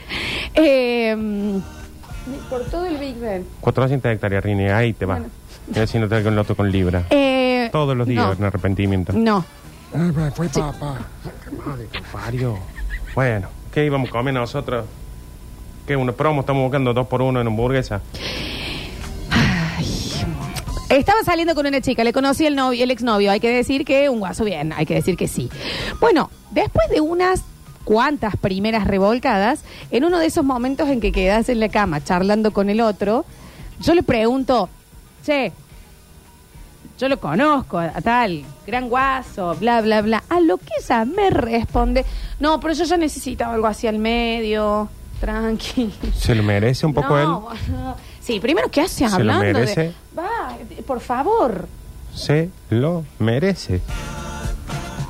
Eh, 0.54 1.16
ni 1.16 2.36
por 2.48 2.64
todo 2.66 2.86
el 2.86 2.98
Big 2.98 3.18
Ben. 3.18 3.44
400 3.60 4.12
hectáreas, 4.12 4.44
Rini, 4.44 4.68
ahí 4.68 4.92
te 4.92 5.06
va. 5.06 5.14
Bueno. 5.16 5.30
Estoy 5.66 5.82
haciendo 5.82 6.08
con 6.08 6.32
el 6.32 6.38
otro 6.38 6.54
con 6.56 6.70
libra. 6.70 7.04
Eh, 7.10 7.68
Todos 7.72 7.96
los 7.96 8.06
días 8.06 8.26
no. 8.26 8.32
en 8.32 8.44
arrepentimiento. 8.44 9.12
No. 9.12 9.44
fue 10.34 10.48
papá. 10.48 10.98
Qué 11.44 11.50
madre 11.56 11.88
que 11.90 12.00
parió. 12.12 12.56
Bueno, 13.14 13.48
¿qué 13.72 13.84
íbamos 13.84 14.08
a 14.08 14.12
comer 14.12 14.34
nosotros? 14.34 14.86
¿Qué? 15.86 15.96
¿Una 15.96 16.12
promo? 16.12 16.40
Estamos 16.40 16.62
buscando 16.62 16.92
dos 16.94 17.06
por 17.06 17.22
uno 17.22 17.40
en 17.40 17.46
hamburguesa. 17.46 18.00
Estaba 20.98 21.22
saliendo 21.22 21.54
con 21.54 21.64
una 21.64 21.80
chica, 21.80 22.02
le 22.02 22.12
conocí 22.12 22.44
el 22.44 22.56
novio, 22.56 22.82
el 22.82 22.90
exnovio. 22.90 23.30
Hay 23.30 23.38
que 23.38 23.50
decir 23.50 23.84
que 23.84 24.08
un 24.08 24.18
guaso 24.18 24.44
bien, 24.44 24.72
hay 24.72 24.84
que 24.84 24.94
decir 24.94 25.16
que 25.16 25.28
sí. 25.28 25.48
Bueno, 26.00 26.28
después 26.50 26.90
de 26.90 27.00
unas 27.00 27.44
cuantas 27.84 28.36
primeras 28.36 28.84
revolcadas, 28.84 29.60
en 29.92 30.04
uno 30.04 30.18
de 30.18 30.26
esos 30.26 30.44
momentos 30.44 30.88
en 30.88 31.00
que 31.00 31.12
quedas 31.12 31.48
en 31.50 31.60
la 31.60 31.68
cama 31.68 32.02
charlando 32.02 32.50
con 32.50 32.68
el 32.68 32.80
otro, 32.80 33.24
yo 33.80 33.94
le 33.94 34.02
pregunto, 34.02 34.68
che, 35.24 35.52
yo 36.98 37.08
lo 37.08 37.20
conozco, 37.20 37.78
a 37.78 38.00
tal, 38.02 38.42
gran 38.66 38.88
guaso, 38.88 39.54
bla, 39.54 39.80
bla, 39.80 40.02
bla. 40.02 40.24
A 40.28 40.40
lo 40.40 40.58
que 40.58 40.72
ella 40.82 41.04
me 41.04 41.30
responde, 41.30 42.04
no, 42.40 42.58
pero 42.58 42.74
yo 42.74 42.82
ya 42.82 42.96
necesitaba 42.96 43.54
algo 43.54 43.68
así 43.68 43.86
al 43.86 44.00
medio, 44.00 44.88
tranqui. 45.20 45.94
¿Se 46.16 46.34
lo 46.34 46.42
merece 46.42 46.86
un 46.86 46.92
poco 46.92 47.16
no, 47.16 47.50
él? 47.52 47.94
Sí, 48.28 48.40
primero, 48.40 48.68
¿qué 48.70 48.82
hace 48.82 49.04
¿Se 49.04 49.08
lo 49.08 49.14
hablando? 49.16 49.44
de- 49.46 49.52
merece? 49.54 49.92
Va, 50.18 50.54
por 50.86 51.00
favor. 51.00 51.66
Se 52.14 52.50
lo 52.68 53.02
merece. 53.18 53.80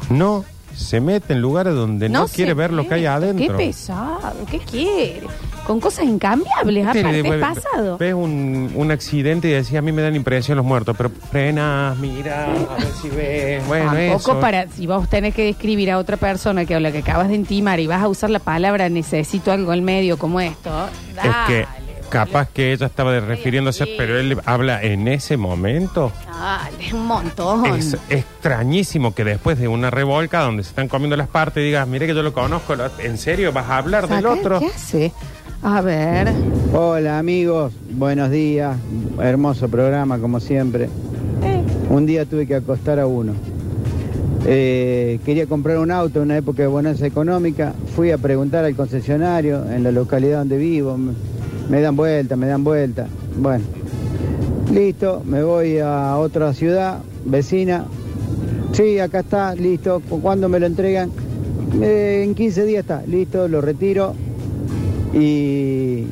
No 0.09 0.45
se 0.73 1.01
mete 1.01 1.33
en 1.33 1.41
lugares 1.41 1.75
donde 1.75 2.09
no, 2.09 2.29
se 2.29 2.37
quiere 2.37 2.55
ver 2.55 2.73
lo 2.73 2.87
que 2.87 2.95
hay 2.95 3.07
adentro. 3.07 3.57
Qué 3.57 3.65
pesado, 3.65 4.37
¿qué 4.49 4.61
quiere? 4.61 5.23
Con 5.67 5.81
cosas 5.81 6.05
incambiables, 6.05 6.87
aparte, 6.87 7.19
es 7.29 7.41
pasado. 7.41 7.99
Ves 7.99 8.15
un, 8.15 8.71
un 8.73 8.91
accidente 8.93 9.49
y 9.49 9.51
decís, 9.51 9.75
a 9.75 9.83
mí 9.83 9.91
me 9.91 10.01
dan 10.03 10.15
impresión 10.15 10.57
los 10.57 10.65
muertos, 10.65 10.95
pero 10.97 11.11
frena, 11.11 11.97
mira, 12.01 12.45
a 12.45 12.77
ver 12.77 12.93
si 13.03 13.09
ves. 13.11 13.65
Bueno, 13.67 13.93
Tampoco 13.95 14.31
eso. 14.31 14.41
para, 14.41 14.69
si 14.69 14.87
vos 14.87 15.09
tenés 15.11 15.35
que 15.35 15.43
describir 15.43 15.91
a 15.91 15.99
otra 15.99 16.17
persona 16.19 16.65
que 16.67 16.77
a 16.77 16.79
la 16.81 16.93
que 16.93 16.99
acabas 16.99 17.29
de 17.29 17.35
intimar 17.35 17.81
y 17.81 17.89
vas 17.89 18.01
a 18.01 18.07
usar 18.07 18.31
la 18.31 18.39
palabra 18.39 18.89
necesito 18.89 19.51
algo 19.51 19.73
al 19.73 19.83
medio 19.83 20.17
como 20.19 20.41
esto, 20.41 20.71
Es 21.11 21.17
dale, 21.17 21.47
que 21.49 21.67
capaz 22.09 22.49
que 22.49 22.73
ella 22.73 22.87
estaba 22.87 23.19
refiriéndose, 23.21 23.87
pero 23.97 24.19
él 24.19 24.39
habla 24.45 24.83
en 24.83 25.09
ese 25.09 25.37
momento. 25.37 26.13
dale, 26.27 26.95
un 26.95 27.07
montón. 27.07 27.67
Es 27.77 27.97
extrañísimo 28.09 29.15
que 29.15 29.25
después 29.25 29.59
de 29.59 29.69
una 29.69 29.91
revolca 29.91 30.41
donde 30.41 30.63
se 30.63 30.71
están 30.71 30.89
comiendo 30.89 31.17
las 31.17 31.29
partes 31.29 31.63
digas, 31.63 31.87
mire 31.87 32.07
que 32.07 32.15
yo 32.15 32.23
lo 32.23 32.33
conozco, 32.33 32.75
¿en 32.99 33.19
serio 33.19 33.53
vas 33.53 33.69
a 33.69 33.79
hablar 33.79 34.09
del 34.09 34.27
otro? 34.27 34.59
¿Qué 34.61 34.67
hace? 34.67 35.13
A 35.63 35.81
ver. 35.81 36.33
Hola 36.73 37.19
amigos, 37.19 37.73
buenos 37.91 38.31
días, 38.31 38.77
hermoso 39.21 39.69
programa 39.69 40.19
como 40.19 40.41
siempre. 40.41 40.89
Un 41.91 42.07
día 42.07 42.27
tuve 42.27 42.47
que 42.47 42.55
acostar 42.55 42.99
a 42.99 43.07
uno. 43.07 43.33
Eh, 44.47 45.19
quería 45.25 45.47
comprar 45.47 45.79
un 45.79 45.91
auto 45.91 46.21
en 46.21 46.27
una 46.27 46.37
época 46.37 46.63
de 46.63 46.69
bonanza 46.69 47.07
económica, 47.07 47.75
fui 47.97 48.13
a 48.13 48.19
preguntar 48.19 48.65
al 48.65 48.75
concesionario 48.77 49.69
en 49.71 49.83
la 49.83 49.91
localidad 49.91 50.39
donde 50.39 50.59
vivo, 50.59 50.97
me, 51.69 51.81
dan 51.81 51.97
vuelta, 51.97 52.37
me 52.37 52.47
dan 52.47 52.65
vuelta. 52.65 53.07
Bueno, 53.39 53.65
listo, 54.73 55.23
me 55.25 55.43
voy 55.43 55.79
a 55.79 56.17
otra 56.17 56.53
ciudad 56.55 57.01
vecina. 57.25 57.85
Sí, 58.73 58.99
acá 58.99 59.21
está, 59.21 59.55
listo. 59.55 60.01
¿Cuándo 60.23 60.49
me 60.49 60.61
lo 60.61 60.67
entregan? 60.67 61.11
Eh, 61.83 62.23
en 62.25 62.35
15 62.35 62.65
días 62.65 62.81
está, 62.81 63.03
listo, 63.07 63.49
lo 63.49 63.61
retiro. 63.61 64.15
Y 65.15 66.05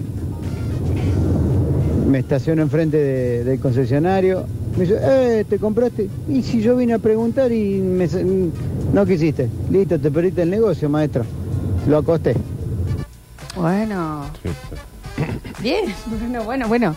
me 2.09 2.19
estaciono 2.21 2.63
enfrente 2.63 2.97
de- 2.97 3.45
del 3.45 3.61
concesionario. 3.61 4.45
Me 4.77 4.85
dice, 4.85 4.99
eh, 5.03 5.45
¿te 5.49 5.59
compraste? 5.59 6.09
Y 6.29 6.43
si 6.43 6.61
yo 6.61 6.77
vine 6.77 6.95
a 6.95 6.99
preguntar 6.99 7.51
y 7.53 7.79
me, 7.79 8.09
no 8.93 9.05
quisiste. 9.07 9.49
Listo, 9.71 9.99
te 9.99 10.11
perdiste 10.11 10.43
el 10.43 10.51
negocio, 10.51 10.89
maestro. 10.89 11.25
Lo 11.89 11.99
acosté. 11.99 12.35
Bueno. 13.57 14.25
Bien, 15.59 15.95
bueno, 16.07 16.45
bueno, 16.45 16.69
bueno. 16.69 16.97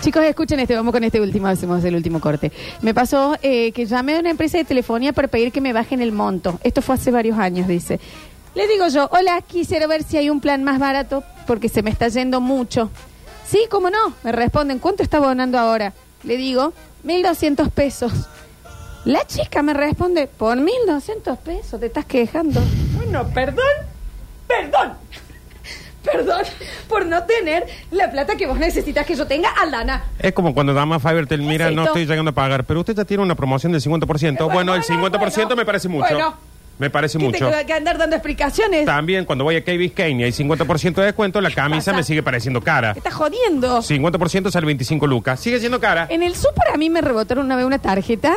Chicos, 0.00 0.24
escuchen 0.24 0.58
este, 0.60 0.74
vamos 0.74 0.92
con 0.92 1.04
este 1.04 1.20
último, 1.20 1.46
hacemos 1.46 1.84
el 1.84 1.94
último 1.94 2.20
corte. 2.20 2.50
Me 2.80 2.92
pasó 2.94 3.36
eh, 3.42 3.72
que 3.72 3.86
llamé 3.86 4.16
a 4.16 4.20
una 4.20 4.30
empresa 4.30 4.58
de 4.58 4.64
telefonía 4.64 5.12
para 5.12 5.28
pedir 5.28 5.52
que 5.52 5.60
me 5.60 5.72
bajen 5.72 6.00
el 6.00 6.12
monto. 6.12 6.58
Esto 6.64 6.82
fue 6.82 6.96
hace 6.96 7.10
varios 7.10 7.38
años, 7.38 7.68
dice. 7.68 8.00
Le 8.54 8.66
digo 8.66 8.88
yo, 8.88 9.08
hola, 9.12 9.40
quisiera 9.42 9.86
ver 9.86 10.02
si 10.02 10.16
hay 10.16 10.28
un 10.28 10.40
plan 10.40 10.64
más 10.64 10.78
barato 10.78 11.22
porque 11.46 11.68
se 11.68 11.82
me 11.82 11.90
está 11.90 12.08
yendo 12.08 12.40
mucho. 12.40 12.90
Sí, 13.46 13.66
cómo 13.70 13.90
no, 13.90 14.14
me 14.22 14.32
responden, 14.32 14.78
¿cuánto 14.78 15.02
está 15.02 15.18
abonando 15.18 15.58
ahora? 15.58 15.92
Le 16.22 16.36
digo, 16.36 16.72
1.200 17.04 17.70
pesos. 17.70 18.12
La 19.04 19.26
chica 19.26 19.62
me 19.62 19.74
responde, 19.74 20.26
por 20.26 20.58
1.200 20.58 21.36
pesos, 21.38 21.80
te 21.80 21.86
estás 21.86 22.06
quejando. 22.06 22.60
Bueno, 22.96 23.26
perdón, 23.34 23.64
perdón. 24.46 24.92
Perdón 26.04 26.42
por 26.88 27.06
no 27.06 27.22
tener 27.24 27.66
la 27.90 28.10
plata 28.10 28.36
que 28.36 28.46
vos 28.46 28.58
necesitas 28.58 29.06
que 29.06 29.14
yo 29.14 29.26
tenga, 29.26 29.50
Aldana. 29.50 30.04
Es 30.18 30.32
como 30.32 30.52
cuando 30.54 30.74
Dama 30.74 30.98
Fiber 30.98 31.26
te 31.26 31.36
mira, 31.38 31.66
no 31.70 31.82
esto? 31.82 31.98
estoy 31.98 32.06
llegando 32.06 32.30
a 32.30 32.34
pagar, 32.34 32.64
pero 32.64 32.80
usted 32.80 32.94
ya 32.96 33.04
tiene 33.04 33.22
una 33.22 33.34
promoción 33.34 33.72
del 33.72 33.80
50%. 33.80 34.52
Bueno, 34.52 34.74
el 34.74 34.82
50% 34.82 35.56
me 35.56 35.64
parece 35.64 35.88
mucho. 35.88 36.08
bueno. 36.14 36.36
me 36.78 36.90
parece 36.90 37.18
¿Qué 37.18 37.24
mucho. 37.24 37.50
tengo 37.50 37.66
que 37.66 37.72
andar 37.72 37.98
dando 37.98 38.16
explicaciones? 38.16 38.84
También 38.84 39.24
cuando 39.24 39.44
voy 39.44 39.56
a 39.56 39.62
KB 39.64 39.92
Kane 39.94 40.20
y 40.20 40.22
hay 40.24 40.30
50% 40.32 40.94
de 40.94 41.04
descuento, 41.04 41.40
la 41.40 41.50
camisa 41.52 41.92
pasa? 41.92 41.96
me 41.96 42.02
sigue 42.02 42.22
pareciendo 42.22 42.60
cara. 42.60 42.92
Me 42.94 42.98
estás 42.98 43.14
jodiendo. 43.14 43.78
50% 43.80 44.50
sale 44.50 44.66
25 44.66 45.06
lucas. 45.06 45.38
Sigue 45.38 45.60
siendo 45.60 45.78
cara. 45.80 46.06
En 46.10 46.22
el 46.22 46.34
súper 46.34 46.68
a 46.74 46.76
mí 46.76 46.90
me 46.90 47.00
rebotaron 47.00 47.44
una 47.46 47.56
vez 47.56 47.64
una 47.64 47.78
tarjeta 47.78 48.34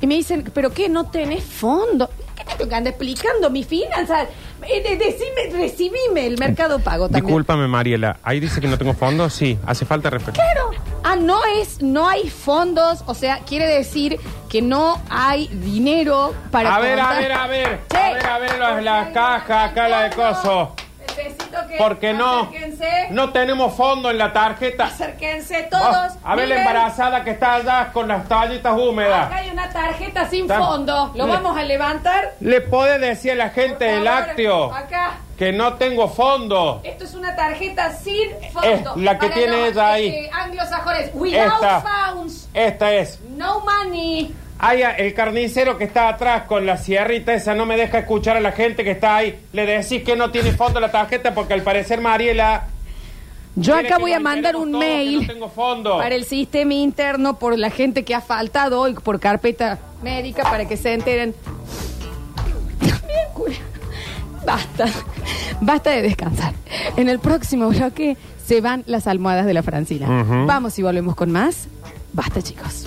y 0.00 0.06
me 0.06 0.14
dicen, 0.14 0.44
¿pero 0.54 0.70
qué? 0.72 0.88
¿No 0.88 1.10
tenés 1.10 1.44
fondo? 1.44 2.08
¿Qué 2.36 2.44
te 2.44 2.54
tengo 2.56 2.68
que 2.68 2.74
andar 2.76 2.92
explicando 2.92 3.50
mis 3.50 3.66
finanzas? 3.66 4.28
Eh, 4.68 4.82
de- 4.82 4.96
decime, 4.96 5.50
recibime 5.52 6.26
el 6.26 6.38
mercado 6.38 6.78
pago 6.78 7.06
también. 7.06 7.24
Discúlpame, 7.26 7.66
Mariela. 7.68 8.18
Ahí 8.22 8.40
dice 8.40 8.60
que 8.60 8.68
no 8.68 8.76
tengo 8.78 8.94
fondos. 8.94 9.32
Sí, 9.32 9.58
hace 9.66 9.84
falta 9.84 10.10
respeto. 10.10 10.40
Claro. 10.40 10.70
Ah, 11.04 11.14
no 11.16 11.38
es, 11.60 11.82
no 11.82 12.08
hay 12.08 12.28
fondos, 12.28 13.04
o 13.06 13.14
sea, 13.14 13.38
quiere 13.40 13.66
decir 13.66 14.18
que 14.48 14.60
no 14.60 15.00
hay 15.08 15.46
dinero 15.48 16.34
para 16.50 16.74
A 16.74 16.80
ver, 16.80 16.98
a 16.98 17.10
ver, 17.14 17.32
a 17.32 17.46
ver. 17.46 17.80
Che. 17.88 17.96
A 17.96 18.12
ver, 18.12 18.26
a 18.26 18.38
ver 18.38 18.58
las 18.58 18.82
la 18.82 19.12
cajas, 19.12 19.70
acá 19.70 19.88
la 19.88 20.02
de 20.02 20.10
coso. 20.16 20.74
Necesito 21.16 21.66
que 21.68 21.76
Porque 21.78 22.12
no. 22.12 22.40
acérquense, 22.42 23.08
No 23.10 23.30
tenemos 23.32 23.74
fondo 23.74 24.10
en 24.10 24.18
la 24.18 24.32
tarjeta. 24.32 24.84
acérquense 24.86 25.64
todos. 25.70 26.12
Oh, 26.22 26.28
a 26.28 26.34
ver 26.36 26.48
la 26.48 26.54
Miren, 26.56 26.58
embarazada 26.68 27.24
que 27.24 27.30
está 27.30 27.54
allá 27.54 27.90
con 27.92 28.08
las 28.08 28.28
toallitas 28.28 28.78
húmedas. 28.78 29.26
Acá 29.26 29.36
hay 29.36 29.50
una 29.50 29.70
tarjeta 29.70 30.28
sin 30.28 30.42
Está- 30.42 30.58
fondo. 30.58 31.12
Lo 31.14 31.26
Le- 31.26 31.32
vamos 31.32 31.56
a 31.56 31.62
levantar. 31.62 32.34
¿Le 32.40 32.60
puede 32.60 32.98
decir 32.98 33.32
a 33.32 33.34
la 33.36 33.50
gente 33.50 33.86
Por 33.86 33.94
del 33.94 34.04
favor, 34.04 34.26
lácteo 34.26 34.74
Acá. 34.74 35.10
que 35.38 35.52
no 35.52 35.74
tengo 35.74 36.08
fondo? 36.08 36.80
Esto 36.84 37.04
es 37.04 37.14
una 37.14 37.34
tarjeta 37.36 37.92
sin 37.92 38.30
fondo. 38.52 38.68
Es 38.94 39.02
la 39.02 39.18
que 39.18 39.28
tiene 39.30 39.68
ella 39.68 39.92
ahí. 39.92 40.08
eh, 40.08 40.30
anglosajones. 40.32 41.10
Without 41.14 41.54
Esta. 41.54 41.80
funds. 41.82 42.48
Esta 42.54 42.92
es. 42.94 43.20
No 43.30 43.60
money. 43.60 44.34
Ay, 44.58 44.82
el 44.96 45.12
carnicero 45.12 45.76
que 45.76 45.84
está 45.84 46.08
atrás 46.08 46.44
con 46.44 46.64
la 46.64 46.78
sierrita 46.78 47.34
esa 47.34 47.54
no 47.54 47.66
me 47.66 47.76
deja 47.76 47.98
escuchar 47.98 48.36
a 48.36 48.40
la 48.40 48.52
gente 48.52 48.84
que 48.84 48.92
está 48.92 49.16
ahí. 49.16 49.38
Le 49.52 49.66
decís 49.66 50.02
que 50.02 50.16
no 50.16 50.30
tiene 50.30 50.52
fondo 50.52 50.80
la 50.80 50.90
tarjeta 50.90 51.34
porque 51.34 51.52
al 51.54 51.62
parecer 51.62 52.00
Mariela... 52.00 52.68
Yo 53.54 53.72
quiere 53.72 53.88
acá 53.88 53.96
que 53.96 54.02
voy 54.02 54.12
a 54.12 54.18
nos 54.18 54.34
enteremos 54.36 54.66
un 54.66 54.78
mail 54.78 55.20
No 55.22 55.26
tengo 55.32 55.48
fondo. 55.48 55.96
para 55.96 56.14
el 56.14 56.24
sistema 56.24 56.74
interno 56.74 57.38
por 57.38 57.58
la 57.58 57.70
gente 57.70 58.04
que 58.04 58.14
ha 58.14 58.20
faltado 58.20 58.80
hoy 58.80 58.92
por 58.94 59.18
carpeta 59.18 59.78
médica 60.02 60.42
para 60.42 60.66
que 60.66 60.76
se 60.76 60.92
enteren. 60.92 61.34
También, 62.80 63.26
cura. 63.34 63.54
Basta. 64.44 64.86
Basta 65.60 65.90
de 65.90 66.02
descansar. 66.02 66.52
En 66.96 67.08
el 67.08 67.18
próximo 67.18 67.68
bloque 67.70 68.16
se 68.44 68.60
van 68.60 68.84
las 68.86 69.06
almohadas 69.06 69.46
de 69.46 69.54
la 69.54 69.62
Francina. 69.62 70.06
Vamos 70.46 70.78
y 70.78 70.82
volvemos 70.82 71.14
con 71.16 71.32
más. 71.32 71.66
Basta, 72.12 72.42
chicos. 72.42 72.86